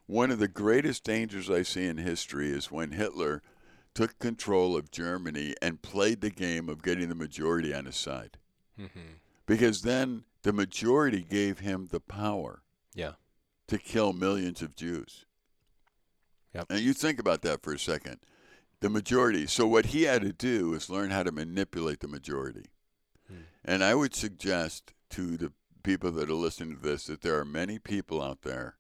One 0.07 0.31
of 0.31 0.39
the 0.39 0.49
greatest 0.49 1.05
dangers 1.05 1.49
I 1.51 1.63
see 1.63 1.87
in 1.87 1.99
history 1.99 2.51
is 2.51 2.71
when 2.71 2.93
Hitler 2.93 3.43
took 3.95 4.19
control 4.19 4.77
of 4.77 4.91
Germany 4.91 5.55
and 5.61 5.83
played 5.83 6.21
the 6.21 6.31
game 6.31 6.69
of 6.69 6.83
getting 6.83 7.09
the 7.09 7.15
majority 7.15 7.75
on 7.75 7.87
his 7.87 7.97
side. 7.97 8.39
Mm-hmm. 8.79 9.01
Because 9.47 9.83
then 9.83 10.25
the 10.43 10.53
majority 10.53 11.23
gave 11.23 11.59
him 11.59 11.89
the 11.91 12.01
power 12.01 12.63
Yeah. 12.95 13.13
to 13.69 13.79
kill 13.79 14.13
millions 14.13 14.63
of 14.63 14.77
Jews. 14.77 15.27
Yep. 16.55 16.67
And 16.71 16.81
you 16.81 16.93
think 16.93 17.19
about 17.19 17.43
that 17.43 17.63
for 17.63 17.73
a 17.73 17.79
second. 17.79 18.19
The 18.81 18.89
majority. 18.89 19.47
So 19.47 19.67
what 19.67 19.87
he 19.87 20.05
had 20.05 20.23
to 20.23 20.33
do 20.33 20.73
is 20.75 20.89
learn 20.91 21.11
how 21.11 21.23
to 21.23 21.33
manipulate 21.33 22.01
the 22.01 22.09
majority. 22.09 22.67
Hmm. 23.29 23.43
And 23.65 23.85
I 23.85 23.95
would 23.95 24.15
suggest 24.15 24.93
to 25.11 25.37
the 25.37 25.53
people 25.83 26.11
that 26.13 26.31
are 26.31 26.35
listening 26.35 26.77
to 26.77 26.83
this 26.83 27.05
that 27.05 27.21
there 27.23 27.39
are 27.39 27.45
many 27.45 27.79
people 27.79 28.23
out 28.23 28.43
there 28.43 28.77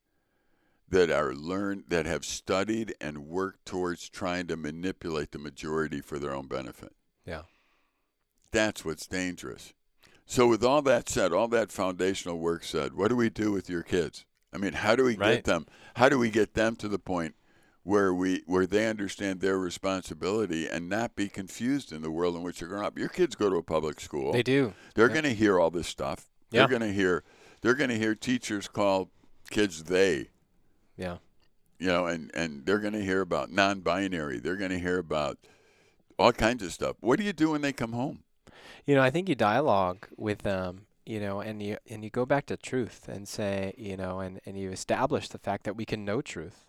that 0.90 1.11
are 1.11 1.33
learned 1.33 1.85
that 1.88 2.05
have 2.07 2.24
studied 2.24 2.94
and 3.00 3.26
worked 3.26 3.64
towards 3.64 4.09
trying 4.09 4.46
to 4.48 4.57
manipulate 4.57 5.31
the 5.31 5.38
majority 5.38 6.00
for 6.00 6.18
their 6.18 6.35
own 6.35 6.46
benefit. 6.48 6.92
Yeah. 7.24 7.42
That's 8.50 8.85
what's 8.85 9.07
dangerous. 9.07 9.72
So 10.26 10.46
with 10.48 10.64
all 10.64 10.83
that 10.83 11.09
said, 11.09 11.33
all 11.33 11.48
that 11.48 11.72
foundational 11.72 12.38
work 12.38 12.64
said, 12.64 12.94
what 12.94 13.09
do 13.09 13.16
we 13.16 13.31
do 13.31 13.53
with 13.53 13.68
your 13.70 13.83
kids? 13.83 14.24
I 14.53 14.59
mean, 14.59 14.72
how 14.74 14.96
do 14.96 15.05
we 15.05 15.16
Right. 15.16 15.37
get 15.37 15.44
them? 15.44 15.66
How 15.96 16.09
do 16.09 16.18
we 16.18 16.31
get 16.31 16.55
them 16.55 16.74
to 16.76 16.88
the 16.88 16.98
point 16.98 17.35
where 17.83 18.12
we 18.12 18.42
where 18.46 18.66
they 18.66 18.88
understand 18.88 19.40
their 19.40 19.59
responsibility 19.59 20.68
and 20.68 20.88
not 20.88 21.14
be 21.16 21.29
confused 21.29 21.92
in 21.92 22.03
the 22.03 22.11
world 22.11 22.35
in 22.37 22.42
which 22.42 22.59
they're 22.59 22.68
growing 22.68 22.85
up? 22.85 22.98
Your 22.98 23.09
kids 23.09 23.37
go 23.37 23.48
to 23.48 23.57
a 23.57 23.62
public 23.62 24.00
school. 24.00 24.33
They 24.33 24.42
do. 24.42 24.74
They're 24.96 25.07
Yeah. 25.09 25.12
going 25.14 25.24
to 25.24 25.35
hear 25.35 25.61
all 25.61 25.70
this 25.70 25.87
stuff. 25.87 26.29
Yeah. 26.50 26.66
They're 26.66 26.79
going 26.79 26.90
to 26.90 26.92
hear 26.94 27.22
they're 27.61 27.74
going 27.74 27.90
to 27.90 27.98
hear 27.98 28.14
teachers 28.16 28.66
call 28.66 29.11
kids 29.50 29.85
they 29.85 30.31
Yeah. 31.00 31.16
you 31.78 31.86
know, 31.86 32.04
and, 32.06 32.30
and 32.34 32.66
they're 32.66 32.78
going 32.78 32.92
to 32.92 33.02
hear 33.02 33.22
about 33.22 33.50
non 33.50 33.80
binary. 33.80 34.38
They're 34.38 34.56
going 34.56 34.70
to 34.70 34.78
hear 34.78 34.98
about 34.98 35.38
all 36.18 36.32
kinds 36.32 36.62
of 36.62 36.72
stuff. 36.72 36.96
What 37.00 37.18
do 37.18 37.24
you 37.24 37.32
do 37.32 37.50
when 37.52 37.62
they 37.62 37.72
come 37.72 37.92
home? 37.92 38.22
You 38.84 38.94
know, 38.94 39.02
I 39.02 39.08
think 39.10 39.28
you 39.28 39.34
dialogue 39.34 40.06
with 40.18 40.40
them, 40.40 40.86
you 41.06 41.18
know, 41.20 41.40
and 41.40 41.62
you 41.62 41.78
and 41.88 42.04
you 42.04 42.10
go 42.10 42.26
back 42.26 42.44
to 42.46 42.56
truth 42.58 43.08
and 43.08 43.26
say, 43.26 43.72
you 43.78 43.96
know, 43.96 44.20
and, 44.20 44.40
and 44.44 44.58
you 44.58 44.70
establish 44.70 45.28
the 45.28 45.38
fact 45.38 45.64
that 45.64 45.76
we 45.76 45.86
can 45.86 46.04
know 46.04 46.20
truth. 46.20 46.66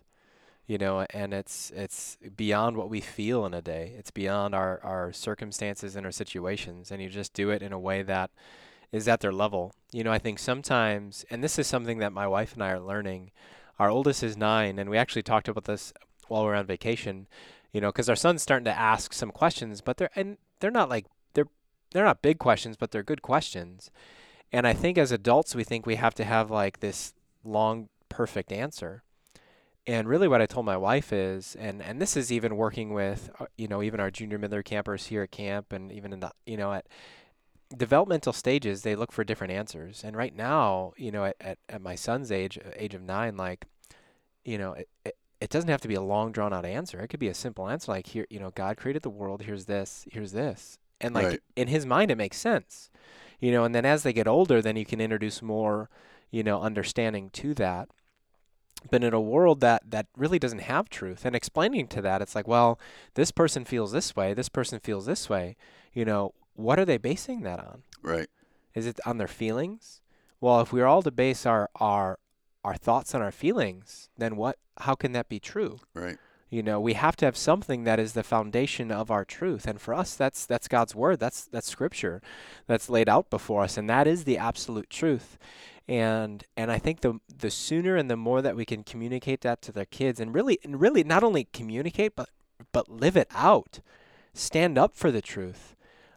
You 0.66 0.78
know, 0.78 1.04
and 1.10 1.34
it's 1.34 1.70
it's 1.74 2.16
beyond 2.36 2.76
what 2.78 2.88
we 2.88 3.00
feel 3.00 3.44
in 3.44 3.52
a 3.52 3.60
day. 3.60 3.94
It's 3.98 4.10
beyond 4.12 4.54
our, 4.54 4.80
our 4.82 5.12
circumstances 5.12 5.96
and 5.96 6.06
our 6.06 6.12
situations. 6.12 6.90
And 6.90 7.02
you 7.02 7.10
just 7.10 7.34
do 7.34 7.50
it 7.50 7.62
in 7.62 7.72
a 7.72 7.78
way 7.78 8.02
that 8.02 8.30
is 8.92 9.08
at 9.08 9.20
their 9.20 9.32
level. 9.32 9.74
You 9.92 10.04
know, 10.04 10.12
I 10.12 10.18
think 10.18 10.38
sometimes 10.38 11.26
and 11.30 11.42
this 11.44 11.58
is 11.58 11.66
something 11.66 11.98
that 11.98 12.12
my 12.12 12.26
wife 12.26 12.54
and 12.54 12.62
I 12.62 12.70
are 12.70 12.80
learning. 12.80 13.32
Our 13.78 13.90
oldest 13.90 14.22
is 14.22 14.36
nine, 14.36 14.78
and 14.78 14.88
we 14.90 14.98
actually 14.98 15.22
talked 15.22 15.48
about 15.48 15.64
this 15.64 15.92
while 16.28 16.42
we 16.42 16.48
were 16.48 16.54
on 16.54 16.66
vacation. 16.66 17.26
You 17.72 17.80
know, 17.80 17.88
because 17.88 18.10
our 18.10 18.16
son's 18.16 18.42
starting 18.42 18.66
to 18.66 18.78
ask 18.78 19.12
some 19.14 19.30
questions, 19.30 19.80
but 19.80 19.96
they're 19.96 20.10
and 20.14 20.36
they're 20.60 20.70
not 20.70 20.90
like 20.90 21.06
they're 21.34 21.48
they're 21.92 22.04
not 22.04 22.22
big 22.22 22.38
questions, 22.38 22.76
but 22.76 22.90
they're 22.90 23.02
good 23.02 23.22
questions. 23.22 23.90
And 24.52 24.66
I 24.66 24.74
think 24.74 24.98
as 24.98 25.12
adults, 25.12 25.54
we 25.54 25.64
think 25.64 25.86
we 25.86 25.96
have 25.96 26.14
to 26.16 26.24
have 26.24 26.50
like 26.50 26.80
this 26.80 27.14
long, 27.44 27.88
perfect 28.08 28.52
answer. 28.52 29.02
And 29.86 30.06
really, 30.06 30.28
what 30.28 30.42
I 30.42 30.46
told 30.46 30.66
my 30.66 30.76
wife 30.76 31.12
is, 31.12 31.56
and 31.58 31.82
and 31.82 32.00
this 32.00 32.16
is 32.16 32.30
even 32.30 32.56
working 32.56 32.92
with, 32.92 33.30
uh, 33.40 33.46
you 33.56 33.66
know, 33.66 33.82
even 33.82 33.98
our 33.98 34.10
junior 34.10 34.38
middler 34.38 34.62
campers 34.62 35.06
here 35.06 35.22
at 35.22 35.32
camp, 35.32 35.72
and 35.72 35.90
even 35.90 36.12
in 36.12 36.20
the, 36.20 36.30
you 36.46 36.56
know, 36.56 36.72
at 36.72 36.86
developmental 37.76 38.32
stages, 38.32 38.82
they 38.82 38.94
look 38.94 39.12
for 39.12 39.24
different 39.24 39.52
answers. 39.52 40.02
And 40.04 40.16
right 40.16 40.34
now, 40.34 40.92
you 40.96 41.10
know, 41.10 41.24
at, 41.24 41.36
at, 41.40 41.58
at 41.68 41.82
my 41.82 41.94
son's 41.94 42.30
age, 42.32 42.58
uh, 42.58 42.70
age 42.76 42.94
of 42.94 43.02
nine, 43.02 43.36
like, 43.36 43.66
you 44.44 44.58
know, 44.58 44.72
it, 44.72 44.88
it, 45.04 45.16
it 45.40 45.50
doesn't 45.50 45.70
have 45.70 45.80
to 45.80 45.88
be 45.88 45.94
a 45.94 46.02
long 46.02 46.32
drawn 46.32 46.52
out 46.52 46.64
answer. 46.64 47.00
It 47.00 47.08
could 47.08 47.20
be 47.20 47.28
a 47.28 47.34
simple 47.34 47.68
answer 47.68 47.92
like 47.92 48.06
here, 48.08 48.26
you 48.30 48.38
know, 48.38 48.50
God 48.50 48.76
created 48.76 49.02
the 49.02 49.10
world. 49.10 49.42
Here's 49.42 49.64
this. 49.64 50.06
Here's 50.10 50.32
this. 50.32 50.78
And 51.00 51.14
like 51.14 51.26
Right. 51.26 51.40
in 51.56 51.68
his 51.68 51.84
mind, 51.84 52.10
it 52.10 52.16
makes 52.18 52.36
sense. 52.36 52.90
You 53.40 53.50
know, 53.50 53.64
and 53.64 53.74
then 53.74 53.84
as 53.84 54.04
they 54.04 54.12
get 54.12 54.28
older, 54.28 54.62
then 54.62 54.76
you 54.76 54.84
can 54.84 55.00
introduce 55.00 55.42
more, 55.42 55.90
you 56.30 56.44
know, 56.44 56.62
understanding 56.62 57.30
to 57.30 57.54
that. 57.54 57.88
But 58.90 59.02
in 59.04 59.12
a 59.14 59.20
world 59.20 59.60
that 59.60 59.82
that 59.90 60.06
really 60.16 60.38
doesn't 60.38 60.60
have 60.62 60.88
truth, 60.88 61.24
and 61.24 61.34
explaining 61.36 61.88
to 61.88 62.02
that, 62.02 62.22
it's 62.22 62.34
like, 62.34 62.48
well, 62.48 62.78
this 63.14 63.30
person 63.30 63.64
feels 63.64 63.92
this 63.92 64.14
way. 64.16 64.34
This 64.34 64.48
person 64.48 64.78
feels 64.80 65.06
this 65.06 65.28
way. 65.28 65.56
You 65.92 66.04
know, 66.04 66.34
what 66.54 66.78
are 66.78 66.84
they 66.84 66.98
basing 66.98 67.42
that 67.42 67.60
on? 67.60 67.82
Right. 68.02 68.28
Is 68.74 68.86
it 68.86 69.00
on 69.06 69.18
their 69.18 69.28
feelings? 69.28 70.00
Well, 70.40 70.60
if 70.60 70.72
we're 70.72 70.86
all 70.86 71.02
to 71.02 71.10
base 71.10 71.46
our 71.46 71.70
our 71.76 72.18
our 72.64 72.74
thoughts 72.74 73.14
on 73.14 73.22
our 73.22 73.32
feelings, 73.32 74.10
then 74.16 74.36
what? 74.36 74.58
How 74.78 74.94
can 74.94 75.12
that 75.12 75.28
be 75.28 75.38
true? 75.38 75.78
Right. 75.94 76.18
You 76.52 76.62
know, 76.62 76.78
we 76.80 76.92
have 76.94 77.16
to 77.16 77.24
have 77.24 77.36
something 77.36 77.84
that 77.84 77.98
is 77.98 78.12
the 78.12 78.22
foundation 78.22 78.90
of 78.90 79.10
our 79.10 79.24
truth, 79.24 79.66
and 79.66 79.80
for 79.80 79.94
us, 79.94 80.14
that's 80.14 80.44
that's 80.44 80.68
God's 80.68 80.94
word. 80.94 81.18
That's 81.18 81.44
that's 81.46 81.66
Scripture, 81.68 82.20
that's 82.66 82.90
laid 82.90 83.08
out 83.08 83.30
before 83.30 83.62
us, 83.62 83.78
and 83.78 83.88
that 83.88 84.06
is 84.06 84.24
the 84.24 84.36
absolute 84.36 84.90
truth. 84.90 85.38
And 85.88 86.44
and 86.56 86.70
I 86.70 86.78
think 86.78 87.00
the 87.00 87.20
the 87.34 87.50
sooner 87.50 87.96
and 87.96 88.10
the 88.10 88.16
more 88.16 88.42
that 88.42 88.54
we 88.54 88.64
can 88.64 88.84
communicate 88.84 89.40
that 89.40 89.62
to 89.62 89.72
their 89.72 89.86
kids, 89.86 90.20
and 90.20 90.34
really 90.34 90.58
and 90.62 90.80
really 90.80 91.02
not 91.04 91.24
only 91.24 91.44
communicate, 91.52 92.14
but 92.14 92.28
but 92.70 92.88
live 92.88 93.16
it 93.16 93.28
out, 93.30 93.80
stand 94.34 94.76
up 94.76 94.94
for 94.94 95.10
the 95.10 95.22
truth. 95.22 95.74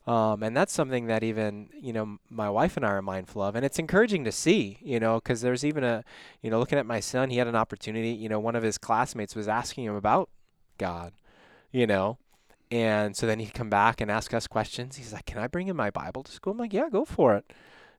Um, 0.08 0.44
and 0.44 0.56
that's 0.56 0.74
something 0.74 1.08
that 1.08 1.24
even 1.24 1.70
you 1.82 1.92
know 1.92 2.20
my 2.30 2.50
wife 2.50 2.78
and 2.78 2.86
I 2.86 2.90
are 2.90 3.02
mindful 3.02 3.42
of, 3.42 3.56
and 3.56 3.66
it's 3.66 3.80
encouraging 3.80 4.24
to 4.26 4.32
see, 4.32 4.78
you 4.82 5.00
know, 5.00 5.16
because 5.16 5.42
there's 5.42 5.66
even 5.66 5.84
a, 5.84 6.04
you 6.42 6.52
know, 6.52 6.60
looking 6.60 6.78
at 6.78 6.86
my 6.86 7.00
son, 7.00 7.32
he 7.32 7.38
had 7.38 7.48
an 7.48 7.56
opportunity. 7.56 8.10
You 8.12 8.30
know, 8.30 8.40
one 8.40 8.56
of 8.56 8.64
his 8.64 8.78
classmates 8.78 9.36
was 9.36 9.48
asking 9.48 9.86
him 9.86 9.96
about 9.96 10.30
God, 10.78 11.14
you 11.72 11.88
know, 11.88 12.20
and 12.70 13.16
so 13.16 13.26
then 13.26 13.40
he'd 13.40 13.54
come 13.54 13.70
back 13.70 14.00
and 14.00 14.12
ask 14.12 14.34
us 14.34 14.48
questions. 14.48 14.98
He's 14.98 15.14
like, 15.14 15.26
"Can 15.26 15.40
I 15.40 15.48
bring 15.48 15.68
in 15.68 15.76
my 15.76 15.90
Bible 15.90 16.22
to 16.24 16.32
school?" 16.32 16.54
I'm 16.54 16.60
like, 16.60 16.74
"Yeah, 16.74 16.90
go 16.90 17.06
for 17.06 17.36
it." 17.36 17.52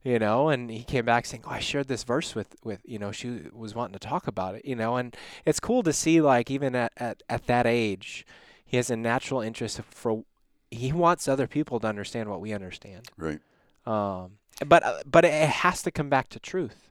You 0.05 0.21
know, 0.21 0.49
and 0.49 0.71
he 0.71 0.85
came 0.85 1.05
back 1.05 1.27
saying, 1.27 1.42
"Oh, 1.47 1.51
I 1.51 1.59
shared 1.59 1.88
this 1.88 2.05
verse 2.05 2.37
with 2.37 2.55
with 2.62 2.81
you 2.85 2.99
know 3.01 3.11
she 3.11 3.49
was 3.53 3.75
wanting 3.75 3.99
to 3.99 4.09
talk 4.09 4.29
about 4.29 4.55
it." 4.55 4.64
You 4.64 4.77
know, 4.77 4.97
and 4.97 5.16
it's 5.45 5.59
cool 5.61 5.83
to 5.83 5.92
see 5.92 6.21
like 6.21 6.51
even 6.53 6.77
at 6.77 6.92
at, 6.99 7.23
at 7.29 7.47
that 7.47 7.66
age, 7.66 8.25
he 8.64 8.77
has 8.77 8.90
a 8.90 8.97
natural 8.97 9.40
interest 9.40 9.81
for 9.90 10.25
he 10.70 10.92
wants 10.92 11.29
other 11.29 11.46
people 11.46 11.81
to 11.81 11.87
understand 11.87 12.29
what 12.29 12.40
we 12.40 12.52
understand. 12.52 13.09
Right. 13.16 13.40
Um, 13.87 14.38
but 14.66 14.83
uh, 14.83 14.98
but 15.11 15.24
it 15.24 15.33
has 15.33 15.83
to 15.83 15.90
come 15.90 16.09
back 16.09 16.29
to 16.31 16.40
truth. 16.40 16.90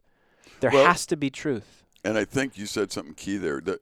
There 0.59 0.71
Well- 0.71 0.85
has 0.85 1.05
to 1.07 1.17
be 1.17 1.29
truth. 1.29 1.83
And 2.03 2.17
I 2.17 2.25
think 2.25 2.57
you 2.57 2.67
said 2.67 2.91
something 2.91 3.15
key 3.15 3.37
there. 3.37 3.59
That 3.61 3.79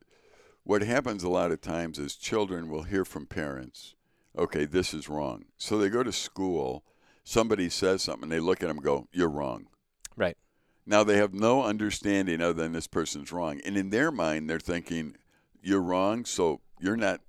what 0.63 0.82
happens 0.82 1.23
a 1.23 1.29
lot 1.29 1.51
of 1.51 1.60
times 1.62 1.99
is 1.99 2.15
children 2.15 2.69
will 2.69 2.84
hear 2.84 3.03
from 3.03 3.25
parents, 3.25 3.95
okay, 4.38 4.65
this 4.65 4.93
is 4.93 5.10
wrong. 5.10 5.45
So 5.58 5.77
they 5.77 5.89
go 5.89 6.03
to 6.03 6.12
school, 6.13 6.84
somebody 7.25 7.69
says 7.69 8.01
something, 8.01 8.29
they 8.29 8.39
look 8.39 8.63
at 8.63 8.67
them 8.67 8.77
and 8.77 8.84
go, 8.86 9.08
you're 9.12 9.29
wrong. 9.29 9.67
Right. 10.15 10.38
Now 10.86 11.03
they 11.03 11.17
have 11.17 11.34
no 11.34 11.63
understanding 11.63 12.39
other 12.41 12.53
than 12.53 12.71
this 12.71 12.88
person's 12.88 13.32
wrong. 13.34 13.60
And 13.65 13.75
in 13.75 13.89
their 13.89 14.10
mind 14.12 14.49
they're 14.49 14.60
thinking, 14.60 15.17
You're 15.62 15.82
wrong, 15.82 16.23
so 16.25 16.62
you're 16.79 16.97
not 16.97 17.21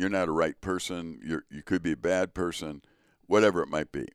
you're 0.00 0.08
not 0.08 0.28
a 0.28 0.32
right 0.32 0.58
person, 0.62 1.20
you're 1.22 1.44
you 1.50 1.62
could 1.62 1.82
be 1.82 1.92
a 1.92 1.96
bad 1.96 2.32
person, 2.32 2.80
whatever 3.26 3.62
it 3.62 3.68
might 3.68 3.92
be. 3.92 4.08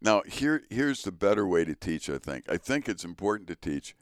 Now 0.00 0.22
here 0.26 0.62
here's 0.70 1.04
the 1.04 1.12
better 1.12 1.46
way 1.46 1.64
to 1.64 1.76
teach, 1.76 2.10
I 2.10 2.18
think. 2.18 2.44
I 2.48 2.56
think 2.56 2.88
it's 2.88 3.04
important 3.04 3.48
to 3.48 3.54
teach 3.54 3.94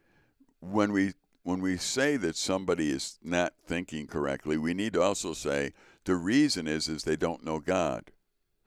when 0.61 0.91
we 0.93 1.13
when 1.43 1.61
we 1.61 1.77
say 1.77 2.17
that 2.17 2.35
somebody 2.35 2.91
is 2.91 3.19
not 3.23 3.53
thinking 3.67 4.07
correctly, 4.07 4.57
we 4.57 4.73
need 4.73 4.95
to 4.95 5.03
also 5.03 5.35
say 5.35 5.73
the 6.05 6.15
reason 6.15 6.67
is 6.67 6.89
is 6.89 7.05
they 7.05 7.17
don't 7.17 7.45
know 7.45 7.61
God. 7.61 8.11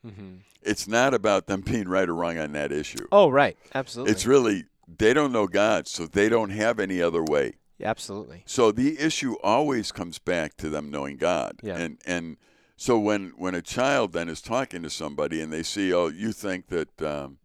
Mm-hmm. 0.06 0.36
It's 0.62 0.88
not 0.88 1.16
about 1.16 1.48
them 1.48 1.62
being 1.66 1.88
right 1.88 2.08
or 2.08 2.16
wrong 2.16 2.38
on 2.38 2.52
that 2.52 2.72
issue. 2.72 3.08
Oh, 3.12 3.30
right. 3.30 3.58
Absolutely. 3.74 4.12
It's 4.12 4.28
really 4.28 4.66
they 5.00 5.14
don't 5.14 5.32
know 5.32 5.48
God, 5.48 5.88
so 5.88 6.06
they 6.06 6.30
don't 6.30 6.52
have 6.52 6.80
any 6.80 7.02
other 7.02 7.24
way. 7.24 7.56
Absolutely. 7.82 8.44
So 8.46 8.72
the 8.72 9.00
issue 9.00 9.36
always 9.44 9.92
comes 9.92 10.20
back 10.20 10.56
to 10.58 10.70
them 10.70 10.90
knowing 10.92 11.18
God. 11.18 11.60
Yeah. 11.64 11.78
And 11.78 12.00
and 12.06 12.38
so 12.78 12.98
when 13.00 13.34
when 13.38 13.56
a 13.56 13.62
child 13.62 14.14
then 14.14 14.30
is 14.30 14.42
talking 14.42 14.84
to 14.84 14.90
somebody 14.90 15.42
and 15.42 15.52
they 15.52 15.64
see, 15.64 15.94
oh, 15.94 16.08
you 16.08 16.32
think 16.32 16.68
that 16.68 17.02
um, 17.02 17.38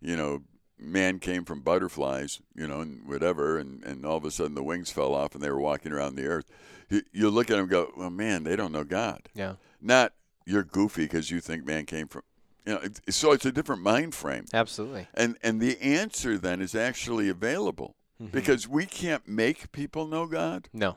you 0.00 0.16
know 0.16 0.42
man 0.78 1.18
came 1.18 1.44
from 1.44 1.60
butterflies, 1.60 2.40
you 2.54 2.66
know, 2.66 2.80
and 2.80 3.06
whatever, 3.08 3.58
and, 3.58 3.82
and 3.84 4.04
all 4.04 4.16
of 4.16 4.24
a 4.24 4.30
sudden 4.30 4.54
the 4.54 4.62
wings 4.62 4.90
fell 4.90 5.14
off 5.14 5.34
and 5.34 5.42
they 5.42 5.48
were 5.50 5.60
walking 5.60 5.92
around 5.92 6.14
the 6.16 6.26
earth. 6.26 6.50
You, 6.90 7.02
you 7.12 7.30
look 7.30 7.46
at 7.48 7.54
them 7.54 7.60
and 7.60 7.70
go, 7.70 7.90
well, 7.96 8.10
man, 8.10 8.42
they 8.44 8.56
don't 8.56 8.72
know 8.72 8.84
God. 8.84 9.28
Yeah. 9.34 9.54
Not 9.80 10.12
you're 10.44 10.64
goofy 10.64 11.04
because 11.04 11.30
you 11.30 11.40
think 11.40 11.64
man 11.64 11.86
came 11.86 12.06
from, 12.08 12.22
you 12.66 12.74
know. 12.74 12.80
it- 12.80 13.00
So 13.14 13.32
it's 13.32 13.46
a 13.46 13.52
different 13.52 13.82
mind 13.82 14.14
frame. 14.14 14.44
Absolutely. 14.52 15.06
And 15.14 15.38
and 15.42 15.60
the 15.60 15.80
answer 15.80 16.36
then 16.38 16.60
is 16.60 16.74
actually 16.74 17.28
available 17.28 17.96
Mhm. 18.20 18.30
because 18.32 18.68
we 18.68 18.86
can't 18.86 19.26
make 19.28 19.72
people 19.72 20.06
know 20.06 20.26
God. 20.26 20.68
no. 20.72 20.96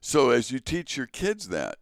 So 0.00 0.30
as 0.30 0.50
you 0.52 0.60
teach 0.60 0.96
your 0.96 1.06
kids 1.06 1.48
that, 1.48 1.78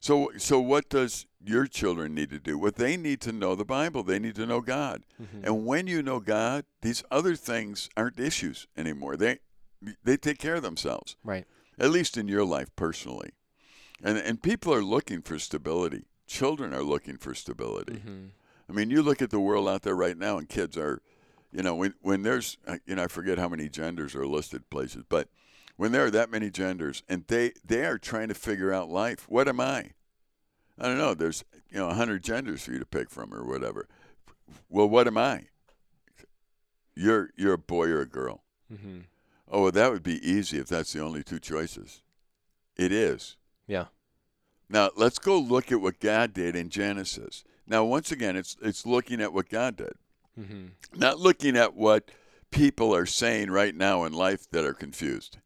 so 0.00 0.30
so 0.38 0.58
what 0.60 0.88
does 0.88 1.26
your 1.44 1.66
children 1.66 2.14
need 2.14 2.30
to 2.30 2.38
do? 2.38 2.56
What 2.56 2.76
they 2.76 2.96
need 2.96 3.20
to 3.22 3.32
know 3.32 3.54
the 3.54 3.64
Bible. 3.64 4.02
They 4.02 4.18
need 4.18 4.36
to 4.36 4.46
know 4.46 4.60
God. 4.62 5.04
Mhm. 5.20 5.44
And 5.44 5.66
when 5.66 5.86
you 5.86 6.02
know 6.02 6.18
God, 6.20 6.64
these 6.80 7.02
other 7.10 7.36
things 7.36 7.90
aren't 7.96 8.18
issues 8.18 8.66
anymore. 8.76 9.16
They 9.16 9.40
they 10.04 10.16
take 10.16 10.38
care 10.38 10.54
of 10.54 10.62
themselves. 10.62 11.16
Right. 11.24 11.46
At 11.78 11.90
least 11.90 12.16
in 12.16 12.28
your 12.28 12.44
life 12.44 12.70
personally. 12.76 13.32
And 14.02 14.16
and 14.16 14.42
people 14.42 14.72
are 14.72 14.84
looking 14.84 15.20
for 15.20 15.38
stability. 15.38 16.06
Children 16.26 16.72
are 16.72 16.84
looking 16.84 17.18
for 17.18 17.34
stability. 17.34 17.94
Mm-hmm. 17.94 18.26
I 18.68 18.72
mean, 18.72 18.88
you 18.90 19.02
look 19.02 19.20
at 19.20 19.30
the 19.30 19.40
world 19.40 19.68
out 19.68 19.82
there 19.82 19.96
right 19.96 20.16
now, 20.16 20.38
and 20.38 20.48
kids 20.48 20.78
are, 20.78 21.02
you 21.52 21.62
know, 21.62 21.74
when 21.74 21.94
when 22.00 22.22
there's, 22.22 22.56
uh, 22.66 22.78
you 22.86 22.94
know, 22.94 23.04
I 23.04 23.06
forget 23.08 23.38
how 23.38 23.48
many 23.48 23.68
genders 23.68 24.14
are 24.14 24.26
listed 24.26 24.68
places, 24.70 25.04
but 25.08 25.28
when 25.76 25.92
there 25.92 26.04
are 26.04 26.10
that 26.10 26.30
many 26.30 26.50
genders, 26.50 27.02
and 27.08 27.24
they 27.28 27.52
they 27.64 27.84
are 27.84 27.98
trying 27.98 28.28
to 28.28 28.34
figure 28.34 28.72
out 28.72 28.88
life. 28.88 29.26
What 29.28 29.48
am 29.48 29.60
I? 29.60 29.92
I 30.78 30.88
don't 30.88 30.98
know. 30.98 31.14
There's 31.14 31.44
you 31.70 31.78
know 31.78 31.88
a 31.88 31.94
hundred 31.94 32.22
genders 32.22 32.62
for 32.62 32.72
you 32.72 32.78
to 32.78 32.86
pick 32.86 33.10
from, 33.10 33.32
or 33.34 33.44
whatever. 33.44 33.88
Well, 34.68 34.88
what 34.88 35.06
am 35.06 35.18
I? 35.18 35.46
You're 36.94 37.30
you're 37.36 37.54
a 37.54 37.58
boy 37.58 37.88
or 37.88 38.00
a 38.00 38.06
girl. 38.06 38.42
Mm-hmm. 38.72 39.00
Oh, 39.50 39.62
well, 39.62 39.72
that 39.72 39.92
would 39.92 40.02
be 40.02 40.26
easy 40.26 40.58
if 40.58 40.68
that's 40.68 40.92
the 40.92 41.00
only 41.00 41.22
two 41.22 41.38
choices. 41.38 42.02
It 42.76 42.90
is. 42.90 43.36
Yeah. 43.66 43.86
Now 44.68 44.90
let's 44.96 45.18
go 45.18 45.38
look 45.38 45.70
at 45.70 45.80
what 45.80 46.00
God 46.00 46.32
did 46.32 46.56
in 46.56 46.70
Genesis. 46.70 47.44
Now, 47.66 47.84
once 47.84 48.10
again, 48.10 48.36
it's 48.36 48.56
it's 48.62 48.86
looking 48.86 49.20
at 49.20 49.32
what 49.32 49.48
God 49.48 49.76
did, 49.76 49.94
Mm-hmm. 50.38 50.98
not 50.98 51.18
looking 51.18 51.56
at 51.56 51.74
what 51.74 52.10
people 52.50 52.94
are 52.94 53.06
saying 53.06 53.50
right 53.50 53.74
now 53.74 54.04
in 54.04 54.12
life 54.12 54.48
that 54.50 54.64
are 54.64 54.74
confused. 54.74 55.38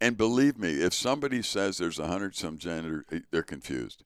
And 0.00 0.16
believe 0.16 0.58
me, 0.58 0.82
if 0.82 0.92
somebody 0.92 1.42
says 1.42 1.78
there's 1.78 1.98
a 1.98 2.08
hundred 2.08 2.34
some 2.34 2.58
gender, 2.58 3.04
eh, 3.12 3.20
they're 3.30 3.42
confused. 3.42 4.02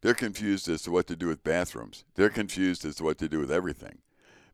They're 0.00 0.14
confused 0.14 0.68
as 0.68 0.82
to 0.82 0.90
what 0.90 1.06
to 1.08 1.16
do 1.16 1.28
with 1.28 1.44
bathrooms. 1.44 2.04
They're 2.14 2.30
confused 2.30 2.84
as 2.84 2.96
to 2.96 3.04
what 3.04 3.18
to 3.18 3.28
do 3.28 3.38
with 3.38 3.52
everything, 3.52 3.98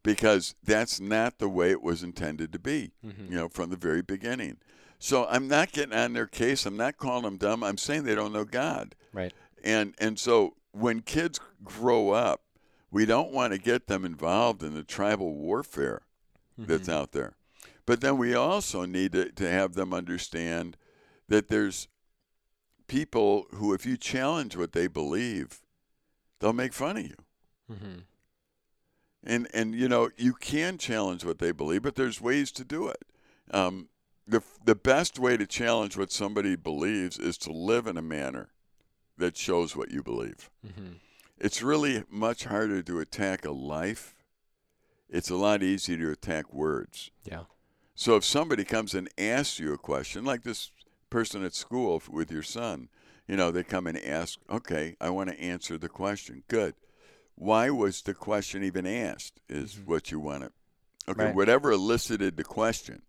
because 0.02 0.54
that's 0.62 1.00
not 1.00 1.38
the 1.38 1.48
way 1.48 1.70
it 1.70 1.82
was 1.82 2.02
intended 2.02 2.52
to 2.52 2.58
be. 2.58 2.92
Mm-hmm. 3.06 3.32
You 3.32 3.38
know, 3.38 3.48
from 3.48 3.70
the 3.70 3.76
very 3.76 4.02
beginning. 4.02 4.58
So 4.98 5.26
I'm 5.26 5.48
not 5.48 5.72
getting 5.72 5.96
on 5.96 6.12
their 6.12 6.26
case. 6.26 6.66
I'm 6.66 6.76
not 6.76 6.96
calling 6.96 7.22
them 7.22 7.36
dumb. 7.36 7.62
I'm 7.62 7.78
saying 7.78 8.04
they 8.04 8.14
don't 8.14 8.32
know 8.32 8.44
God. 8.44 8.94
Right. 9.12 9.32
And 9.62 9.94
and 9.98 10.18
so 10.18 10.54
when 10.72 11.02
kids 11.02 11.40
grow 11.62 12.10
up, 12.10 12.42
we 12.90 13.04
don't 13.06 13.32
want 13.32 13.52
to 13.52 13.58
get 13.58 13.86
them 13.86 14.04
involved 14.04 14.62
in 14.62 14.74
the 14.74 14.84
tribal 14.84 15.34
warfare 15.34 16.02
that's 16.56 16.88
Mhm. 16.88 16.92
out 16.92 17.12
there. 17.12 17.36
But 17.86 18.00
then 18.00 18.18
we 18.18 18.34
also 18.34 18.84
need 18.84 19.12
to, 19.12 19.30
to 19.32 19.48
have 19.50 19.74
them 19.74 19.94
understand 19.94 20.76
that 21.28 21.48
there's 21.48 21.88
people 22.86 23.46
who, 23.54 23.72
if 23.72 23.86
you 23.86 23.96
challenge 23.96 24.56
what 24.56 24.72
they 24.72 24.86
believe, 24.86 25.60
they'll 26.38 26.52
make 26.52 26.72
fun 26.72 26.96
of 26.96 27.04
you. 27.04 27.16
Mm-hmm. 27.70 27.98
And 29.24 29.48
and 29.52 29.74
you 29.74 29.88
know 29.88 30.10
you 30.16 30.32
can 30.32 30.78
challenge 30.78 31.24
what 31.24 31.38
they 31.38 31.52
believe, 31.52 31.82
but 31.82 31.96
there's 31.96 32.20
ways 32.20 32.50
to 32.52 32.64
do 32.64 32.88
it. 32.88 33.04
Um, 33.50 33.88
the 34.26 34.42
the 34.64 34.74
best 34.74 35.18
way 35.18 35.36
to 35.36 35.46
challenge 35.46 35.96
what 35.96 36.12
somebody 36.12 36.56
believes 36.56 37.18
is 37.18 37.36
to 37.38 37.52
live 37.52 37.86
in 37.86 37.96
a 37.96 38.02
manner 38.02 38.50
that 39.16 39.36
shows 39.36 39.74
what 39.74 39.90
you 39.90 40.02
believe. 40.02 40.50
Mm-hmm. 40.66 40.92
It's 41.40 41.62
really 41.62 42.04
much 42.10 42.44
harder 42.44 42.82
to 42.82 43.00
attack 43.00 43.44
a 43.44 43.50
life. 43.50 44.14
It's 45.08 45.30
a 45.30 45.36
lot 45.36 45.62
easier 45.62 45.96
to 45.98 46.10
attack 46.10 46.52
words. 46.52 47.10
Yeah. 47.24 47.44
So 47.94 48.16
if 48.16 48.24
somebody 48.24 48.64
comes 48.64 48.94
and 48.94 49.08
asks 49.18 49.58
you 49.58 49.72
a 49.72 49.78
question, 49.78 50.24
like 50.24 50.42
this 50.42 50.70
person 51.10 51.44
at 51.44 51.54
school 51.54 52.02
with 52.10 52.30
your 52.30 52.42
son, 52.42 52.88
you 53.26 53.36
know, 53.36 53.50
they 53.50 53.62
come 53.64 53.86
and 53.86 53.98
ask, 53.98 54.38
okay, 54.50 54.96
I 55.00 55.10
want 55.10 55.30
to 55.30 55.40
answer 55.40 55.78
the 55.78 55.88
question. 55.88 56.44
Good. 56.48 56.74
Why 57.34 57.70
was 57.70 58.02
the 58.02 58.14
question 58.14 58.62
even 58.64 58.86
asked? 58.86 59.40
Is 59.48 59.74
Mhm. 59.76 59.86
what 59.86 60.10
you 60.10 60.18
want 60.20 60.44
to. 60.44 60.52
Okay, 61.10 61.26
Right. 61.26 61.34
whatever 61.34 61.70
elicited 61.70 62.36
the 62.36 62.44
question, 62.44 63.02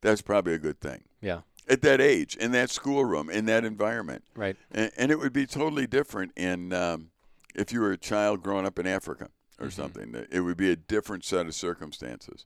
that's 0.00 0.22
probably 0.22 0.54
a 0.54 0.58
good 0.58 0.80
thing. 0.80 1.04
Yeah. 1.20 1.40
At 1.68 1.80
that 1.82 2.00
age, 2.00 2.36
in 2.36 2.52
that 2.52 2.70
schoolroom, 2.70 3.30
in 3.30 3.46
that 3.46 3.64
environment. 3.64 4.24
Right. 4.36 4.56
And, 4.70 4.92
and 4.96 5.10
it 5.10 5.18
would 5.18 5.32
be 5.32 5.46
totally 5.46 5.86
different 5.86 6.32
in 6.36 6.72
um, 6.72 7.10
if 7.54 7.72
you 7.72 7.80
were 7.80 7.92
a 7.92 7.98
child 7.98 8.42
growing 8.42 8.66
up 8.66 8.78
in 8.78 8.86
Africa 8.86 9.30
or 9.58 9.68
Mhm. 9.68 9.72
something. 9.72 10.26
It 10.30 10.40
would 10.40 10.56
be 10.56 10.70
a 10.70 10.76
different 10.76 11.24
set 11.24 11.46
of 11.46 11.54
circumstances. 11.54 12.44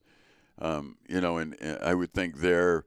Um, 0.59 0.99
you 1.09 1.21
know, 1.21 1.38
and, 1.38 1.57
and 1.61 1.79
I 1.83 1.94
would 1.94 2.12
think 2.12 2.38
there, 2.38 2.85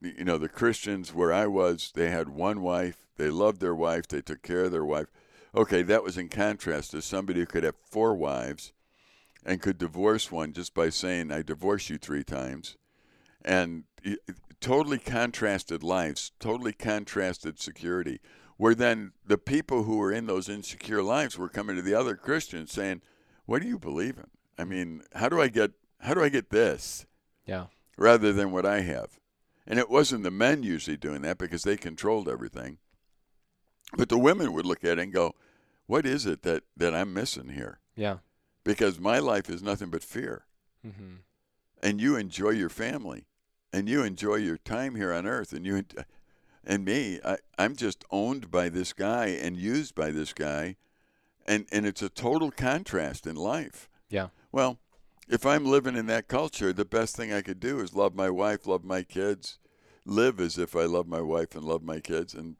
you 0.00 0.24
know, 0.24 0.36
the 0.36 0.48
Christians 0.48 1.14
where 1.14 1.32
I 1.32 1.46
was, 1.46 1.92
they 1.94 2.10
had 2.10 2.28
one 2.28 2.60
wife, 2.60 3.06
they 3.16 3.30
loved 3.30 3.60
their 3.60 3.74
wife, 3.74 4.08
they 4.08 4.20
took 4.20 4.42
care 4.42 4.64
of 4.64 4.72
their 4.72 4.84
wife. 4.84 5.06
Okay, 5.54 5.82
that 5.82 6.02
was 6.02 6.18
in 6.18 6.28
contrast 6.28 6.90
to 6.90 7.00
somebody 7.00 7.40
who 7.40 7.46
could 7.46 7.62
have 7.62 7.76
four 7.76 8.14
wives 8.14 8.72
and 9.44 9.62
could 9.62 9.78
divorce 9.78 10.32
one 10.32 10.52
just 10.52 10.74
by 10.74 10.90
saying, 10.90 11.30
I 11.30 11.42
divorce 11.42 11.88
you 11.88 11.96
three 11.96 12.24
times. 12.24 12.76
And 13.44 13.84
totally 14.60 14.98
contrasted 14.98 15.82
lives, 15.82 16.32
totally 16.40 16.72
contrasted 16.72 17.60
security. 17.60 18.20
Where 18.56 18.74
then 18.74 19.12
the 19.26 19.38
people 19.38 19.82
who 19.82 19.96
were 19.96 20.12
in 20.12 20.26
those 20.26 20.48
insecure 20.48 21.02
lives 21.02 21.36
were 21.36 21.48
coming 21.48 21.76
to 21.76 21.82
the 21.82 21.94
other 21.94 22.14
Christians 22.16 22.70
saying, 22.70 23.02
What 23.46 23.62
do 23.62 23.68
you 23.68 23.78
believe 23.78 24.16
in? 24.16 24.28
I 24.56 24.64
mean, 24.64 25.02
how 25.14 25.28
do 25.28 25.40
I 25.40 25.48
get 25.48 25.72
how 26.00 26.14
do 26.14 26.22
I 26.22 26.28
get 26.28 26.50
this? 26.50 27.06
Yeah. 27.46 27.66
rather 27.98 28.32
than 28.32 28.52
what 28.52 28.64
I 28.64 28.80
have. 28.80 29.18
And 29.66 29.78
it 29.78 29.90
wasn't 29.90 30.22
the 30.22 30.30
men 30.30 30.62
usually 30.62 30.96
doing 30.96 31.22
that 31.22 31.38
because 31.38 31.62
they 31.62 31.76
controlled 31.76 32.28
everything. 32.28 32.78
But 33.96 34.08
the 34.08 34.18
women 34.18 34.52
would 34.52 34.66
look 34.66 34.82
at 34.82 34.98
it 34.98 35.02
and 35.02 35.12
go, 35.12 35.34
what 35.86 36.06
is 36.06 36.26
it 36.26 36.42
that 36.42 36.64
that 36.76 36.94
I'm 36.94 37.12
missing 37.12 37.50
here? 37.50 37.80
Yeah. 37.96 38.18
Because 38.64 38.98
my 38.98 39.18
life 39.18 39.50
is 39.50 39.62
nothing 39.62 39.90
but 39.90 40.02
fear. 40.02 40.46
Mm-hmm. 40.86 41.16
And 41.82 42.00
you 42.00 42.16
enjoy 42.16 42.50
your 42.50 42.70
family, 42.70 43.26
and 43.72 43.88
you 43.88 44.02
enjoy 44.02 44.36
your 44.36 44.56
time 44.56 44.94
here 44.94 45.12
on 45.12 45.26
earth, 45.26 45.52
and 45.52 45.66
you 45.66 45.84
and 46.66 46.84
me, 46.84 47.20
I, 47.24 47.38
I'm 47.58 47.76
just 47.76 48.04
owned 48.10 48.50
by 48.50 48.68
this 48.68 48.92
guy 48.92 49.26
and 49.26 49.56
used 49.56 49.94
by 49.94 50.10
this 50.10 50.32
guy, 50.32 50.76
and 51.46 51.66
and 51.72 51.86
it's 51.86 52.02
a 52.02 52.08
total 52.08 52.50
contrast 52.50 53.26
in 53.26 53.36
life. 53.36 53.88
Yeah. 54.08 54.28
Well, 54.52 54.78
if 55.28 55.46
I'm 55.46 55.64
living 55.64 55.96
in 55.96 56.06
that 56.06 56.28
culture, 56.28 56.72
the 56.72 56.84
best 56.84 57.16
thing 57.16 57.32
I 57.32 57.42
could 57.42 57.60
do 57.60 57.80
is 57.80 57.94
love 57.94 58.14
my 58.14 58.30
wife, 58.30 58.66
love 58.66 58.84
my 58.84 59.02
kids, 59.02 59.58
live 60.04 60.40
as 60.40 60.58
if 60.58 60.76
I 60.76 60.84
love 60.84 61.06
my 61.06 61.20
wife 61.20 61.54
and 61.54 61.64
love 61.64 61.82
my 61.82 62.00
kids, 62.00 62.34
and 62.34 62.56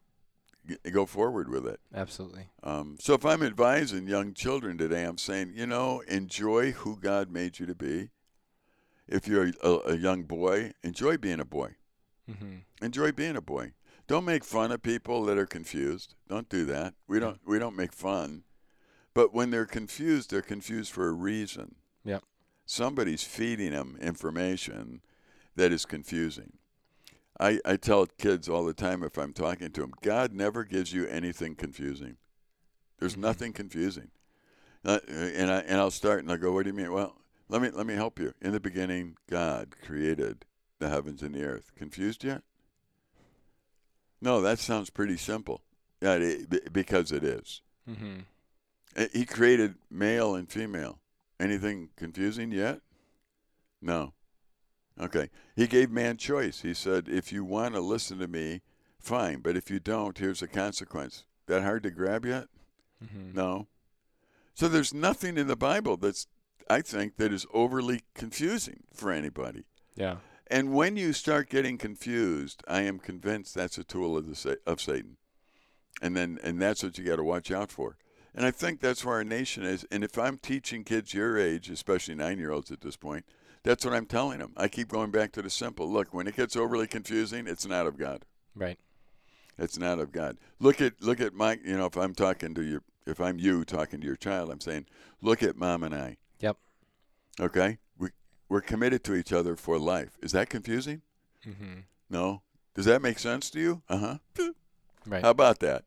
g- 0.67 0.77
go 0.91 1.07
forward 1.07 1.49
with 1.49 1.67
it. 1.67 1.81
Absolutely. 1.95 2.49
Um, 2.63 2.97
so 2.99 3.15
if 3.15 3.25
I'm 3.25 3.43
advising 3.43 4.07
young 4.07 4.33
children 4.35 4.79
today, 4.79 5.05
I'm 5.05 5.19
saying, 5.19 5.53
you 5.55 5.67
know, 5.67 6.01
enjoy 6.09 6.73
who 6.73 6.97
God 6.97 7.31
made 7.31 7.59
you 7.59 7.67
to 7.67 7.75
be. 7.75 8.11
If 9.07 9.29
you're 9.29 9.51
a, 9.63 9.79
a 9.87 9.97
young 9.97 10.23
boy, 10.23 10.73
enjoy 10.83 11.19
being 11.19 11.41
a 11.41 11.45
boy. 11.45 11.77
Mm-hmm. 12.31 12.57
Enjoy 12.83 13.13
being 13.13 13.37
a 13.37 13.43
boy. 13.43 13.73
Don't 14.07 14.25
make 14.25 14.45
fun 14.45 14.71
of 14.71 14.83
people 14.83 15.25
that 15.25 15.39
are 15.39 15.47
confused. 15.47 16.15
Don't 16.29 16.49
do 16.49 16.65
that. 16.67 16.95
We 17.09 17.19
don't. 17.21 17.41
We 17.47 17.59
don't 17.59 17.77
make 17.77 17.93
fun. 17.93 18.45
But 19.15 19.33
when 19.33 19.51
they're 19.51 19.65
confused, 19.67 20.31
they're 20.31 20.43
confused 20.43 20.93
for 20.93 21.09
a 21.09 21.13
reason. 21.13 21.77
Yep. 22.05 22.25
Somebody's 22.67 23.23
feeding 23.23 23.71
them 23.71 23.97
information 24.01 25.01
that 25.57 25.73
is 25.73 25.87
confusing. 25.87 26.55
I, 27.39 27.61
I 27.65 27.77
tell 27.77 28.07
kids 28.07 28.49
all 28.49 28.65
the 28.65 28.75
time 28.75 29.03
if 29.03 29.17
I'm 29.19 29.33
talking 29.33 29.71
to 29.71 29.81
them, 29.81 29.93
God 30.03 30.33
never 30.33 30.65
gives 30.65 30.93
you 30.93 31.07
anything 31.07 31.55
confusing. 31.57 32.17
There's 32.99 33.17
Mhm. 33.17 33.21
nothing 33.21 33.53
confusing. 33.53 34.11
Uh, 34.85 35.01
and 35.09 35.51
I 35.51 35.61
and 35.61 35.81
I'll 35.81 35.91
start 35.91 36.21
and 36.21 36.31
I 36.31 36.37
go, 36.37 36.53
what 36.53 36.65
do 36.65 36.71
you 36.71 36.77
mean? 36.77 36.93
Well, 36.93 37.17
let 37.49 37.63
me 37.63 37.71
let 37.71 37.87
me 37.87 37.95
help 37.95 38.19
you. 38.19 38.35
In 38.43 38.53
the 38.53 38.61
beginning, 38.61 39.17
God 39.31 39.75
created 39.83 40.45
the 40.79 40.89
heavens 40.91 41.23
and 41.23 41.35
the 41.35 41.45
earth. 41.45 41.73
Confused 41.75 42.23
yet? 42.25 42.43
No, 44.25 44.41
that 44.41 44.59
sounds 44.59 44.89
pretty 44.89 45.19
simple. 45.19 45.61
Yeah, 46.01 46.15
it, 46.15 46.73
because 46.73 47.13
it 47.13 47.23
is. 47.23 47.61
Mm-hmm. 47.89 48.21
He 49.13 49.27
created 49.27 49.75
male 49.91 50.35
and 50.35 50.51
female. 50.51 50.99
Anything 51.39 51.91
confusing 51.95 52.51
yet? 52.51 52.81
No. 53.83 54.15
Okay. 54.99 55.29
He 55.55 55.67
gave 55.67 55.91
man 55.91 56.17
choice. 56.17 56.63
He 56.63 56.73
said, 56.73 57.07
if 57.07 57.33
you 57.33 57.45
want 57.45 57.75
to 57.75 57.81
listen 57.81 58.19
to 58.21 58.27
me, 58.27 58.63
fine. 58.99 59.41
But 59.41 59.59
if 59.59 59.71
you 59.71 59.79
don't, 59.79 60.17
here's 60.17 60.41
the 60.41 60.49
consequence. 60.49 61.25
That 61.47 61.63
hard 61.63 61.83
to 61.83 61.91
grab 61.91 62.25
yet? 62.25 62.47
Mm-hmm. 63.05 63.35
No. 63.35 63.67
So 64.55 64.69
there's 64.69 64.95
nothing 64.95 65.37
in 65.37 65.49
the 65.49 65.57
Bible 65.57 65.99
that's, 65.99 66.29
I 66.71 66.81
think, 66.81 67.19
that 67.19 67.31
is 67.31 67.45
overly 67.53 68.05
confusing 68.15 68.85
for 68.95 69.13
anybody. 69.13 69.65
Yeah. 69.97 70.17
And 70.49 70.75
when 70.75 70.97
you 70.97 71.13
start 71.13 71.49
getting 71.49 71.79
confused, 71.79 72.63
I 72.69 72.83
am 72.83 72.99
convinced 72.99 73.55
that's 73.55 73.79
a 73.79 73.85
tool 73.85 74.17
of 74.17 74.27
the 74.27 74.59
of 74.67 74.81
Satan, 74.81 75.17
and 76.03 76.17
then 76.17 76.39
and 76.43 76.61
that's 76.61 76.83
what 76.83 76.99
you 76.99 77.05
got 77.05 77.17
to 77.17 77.25
watch 77.25 77.51
out 77.51 77.71
for. 77.71 77.97
And 78.35 78.45
I 78.45 78.51
think 78.51 78.81
that's 78.81 79.05
where 79.05 79.15
our 79.17 79.25
nation 79.25 79.63
is. 79.63 79.87
And 79.91 80.03
if 80.03 80.19
I'm 80.19 80.39
teaching 80.39 80.83
kids 80.83 81.15
your 81.15 81.39
age, 81.39 81.71
especially 81.71 82.17
nine 82.17 82.39
year 82.39 82.51
olds 82.51 82.71
at 82.71 82.81
this 82.81 82.97
point, 82.97 83.25
that's 83.63 83.85
what 83.85 83.95
I'm 83.95 84.07
telling 84.07 84.41
them. 84.41 84.53
I 84.57 84.69
keep 84.69 84.89
going 84.89 85.11
back 85.11 85.33
to 85.33 85.43
the 85.43 85.51
simple. 85.51 85.91
Look, 85.91 86.13
when 86.13 86.27
it 86.27 86.37
gets 86.37 86.57
overly 86.57 86.87
confusing, 86.87 87.47
it's 87.47 87.67
not 87.67 87.87
of 87.87 87.97
God. 87.97 88.25
Right. 88.55 88.79
It's 89.57 89.79
not 89.79 89.99
of 89.99 90.13
God. 90.13 90.39
Look 90.59 90.81
at 90.81 91.01
look 91.01 91.21
at 91.21 91.33
my 91.33 91.59
you 91.65 91.77
know 91.77 91.87
if 91.87 91.97
I'm 91.97 92.15
talking 92.15 92.55
to 92.55 92.63
your 92.63 92.83
if 93.07 93.21
I'm 93.21 93.39
you 93.39 93.65
talking 93.65 94.01
to 94.01 94.07
your 94.07 94.17
child, 94.17 94.51
I'm 94.51 94.61
saying, 94.61 94.87
look 95.21 95.43
at 95.43 95.57
mom 95.57 95.83
and 95.83 95.95
I. 95.95 96.17
Yep. 96.41 96.57
Okay, 97.41 97.79
we 97.99 98.11
we're 98.49 98.61
committed 98.61 99.03
to 99.05 99.15
each 99.15 99.33
other 99.33 99.57
for 99.57 99.79
life. 99.79 100.17
Is 100.23 100.33
that 100.33 100.49
confusing? 100.51 101.03
Mm-hmm. 101.47 101.81
No. 102.11 102.43
Does 102.75 102.85
that 102.87 103.03
make 103.03 103.19
sense 103.19 103.51
to 103.51 103.61
you? 103.61 103.83
Uh 103.89 104.19
huh. 104.37 104.49
Right. 105.07 105.23
How 105.23 105.31
about 105.31 105.61
that? 105.61 105.85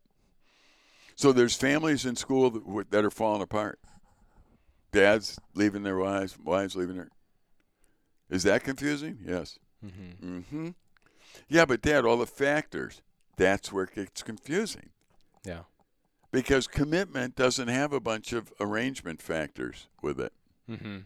So 1.15 1.31
there's 1.31 1.55
families 1.55 2.05
in 2.05 2.15
school 2.15 2.49
that, 2.51 2.91
that 2.91 3.03
are 3.05 3.09
falling 3.11 3.41
apart. 3.41 3.79
Dads 4.91 5.39
leaving 5.55 5.83
their 5.83 5.97
wives, 5.97 6.37
wives 6.39 6.75
leaving 6.75 6.95
their. 6.97 7.09
Is 8.29 8.43
that 8.43 8.63
confusing? 8.63 9.19
Yes. 9.25 9.57
mm-hmm. 9.85 10.37
Mm-hmm. 10.37 10.69
Yeah, 11.49 11.65
but 11.65 11.81
Dad, 11.81 12.05
all 12.05 12.17
the 12.17 12.25
factors. 12.25 13.01
That's 13.37 13.71
where 13.71 13.83
it 13.83 13.93
gets 13.95 14.23
confusing 14.23 14.89
Yeah. 15.45 15.61
because 16.31 16.65
commitment 16.67 17.35
doesn't 17.35 17.67
have 17.67 17.93
a 17.93 17.99
bunch 17.99 18.33
of 18.33 18.51
arrangement 18.59 19.21
factors 19.21 19.87
with 20.01 20.19
it. 20.19 20.33
Mm-hmm. 20.69 20.97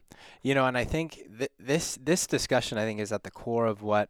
You 0.41 0.55
know, 0.55 0.65
and 0.65 0.77
I 0.77 0.83
think 0.83 1.21
th- 1.37 1.51
this 1.59 1.97
this 2.01 2.27
discussion 2.27 2.77
I 2.77 2.85
think 2.85 2.99
is 2.99 3.11
at 3.11 3.23
the 3.23 3.31
core 3.31 3.65
of 3.67 3.81
what 3.81 4.09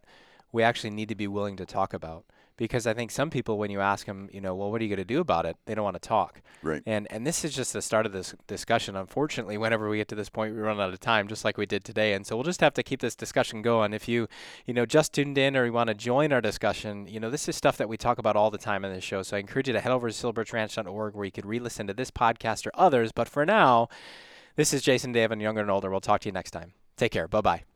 we 0.52 0.62
actually 0.62 0.90
need 0.90 1.08
to 1.08 1.14
be 1.14 1.26
willing 1.26 1.56
to 1.56 1.66
talk 1.66 1.94
about. 1.94 2.24
Because 2.58 2.86
I 2.86 2.92
think 2.92 3.10
some 3.10 3.30
people, 3.30 3.56
when 3.58 3.70
you 3.70 3.80
ask 3.80 4.06
them, 4.06 4.28
you 4.30 4.40
know, 4.40 4.54
well, 4.54 4.70
what 4.70 4.80
are 4.80 4.84
you 4.84 4.90
going 4.94 5.04
to 5.04 5.14
do 5.14 5.20
about 5.20 5.46
it? 5.46 5.56
They 5.64 5.74
don't 5.74 5.82
want 5.82 6.00
to 6.00 6.08
talk. 6.08 6.42
Right. 6.62 6.82
And 6.86 7.10
and 7.10 7.26
this 7.26 7.44
is 7.44 7.56
just 7.56 7.72
the 7.72 7.80
start 7.82 8.04
of 8.04 8.12
this 8.12 8.34
discussion. 8.46 8.94
Unfortunately, 8.94 9.56
whenever 9.56 9.88
we 9.88 9.96
get 9.96 10.06
to 10.08 10.14
this 10.14 10.28
point, 10.28 10.54
we 10.54 10.60
run 10.60 10.78
out 10.78 10.92
of 10.92 11.00
time, 11.00 11.28
just 11.28 11.44
like 11.44 11.56
we 11.56 11.66
did 11.66 11.82
today. 11.82 12.12
And 12.12 12.26
so 12.26 12.36
we'll 12.36 12.44
just 12.44 12.60
have 12.60 12.74
to 12.74 12.82
keep 12.82 13.00
this 13.00 13.16
discussion 13.16 13.62
going. 13.62 13.94
If 13.94 14.06
you, 14.06 14.28
you 14.66 14.74
know, 14.74 14.86
just 14.86 15.14
tuned 15.14 15.38
in 15.38 15.56
or 15.56 15.64
you 15.64 15.72
want 15.72 15.88
to 15.88 15.94
join 15.94 16.30
our 16.30 16.42
discussion, 16.42 17.08
you 17.08 17.18
know, 17.18 17.30
this 17.30 17.48
is 17.48 17.56
stuff 17.56 17.78
that 17.78 17.88
we 17.88 17.96
talk 17.96 18.18
about 18.18 18.36
all 18.36 18.50
the 18.50 18.58
time 18.58 18.84
in 18.84 18.92
this 18.92 19.02
show. 19.02 19.22
So 19.22 19.36
I 19.36 19.40
encourage 19.40 19.66
you 19.66 19.72
to 19.72 19.80
head 19.80 19.90
over 19.90 20.10
to 20.10 20.14
silverbirchranch.org 20.14 21.14
where 21.14 21.24
you 21.24 21.32
could 21.32 21.46
re-listen 21.46 21.86
to 21.86 21.94
this 21.94 22.10
podcast 22.10 22.66
or 22.66 22.70
others. 22.74 23.12
But 23.12 23.28
for 23.28 23.46
now, 23.46 23.88
this 24.56 24.72
is 24.72 24.82
Jason 24.82 25.12
Dave 25.12 25.30
and 25.30 25.40
Younger 25.40 25.60
and 25.62 25.70
Older. 25.70 25.90
We'll 25.90 26.00
talk 26.00 26.20
to 26.22 26.28
you 26.28 26.32
next 26.32 26.50
time. 26.50 26.72
Take 26.96 27.12
care. 27.12 27.28
Bye 27.28 27.40
bye. 27.40 27.71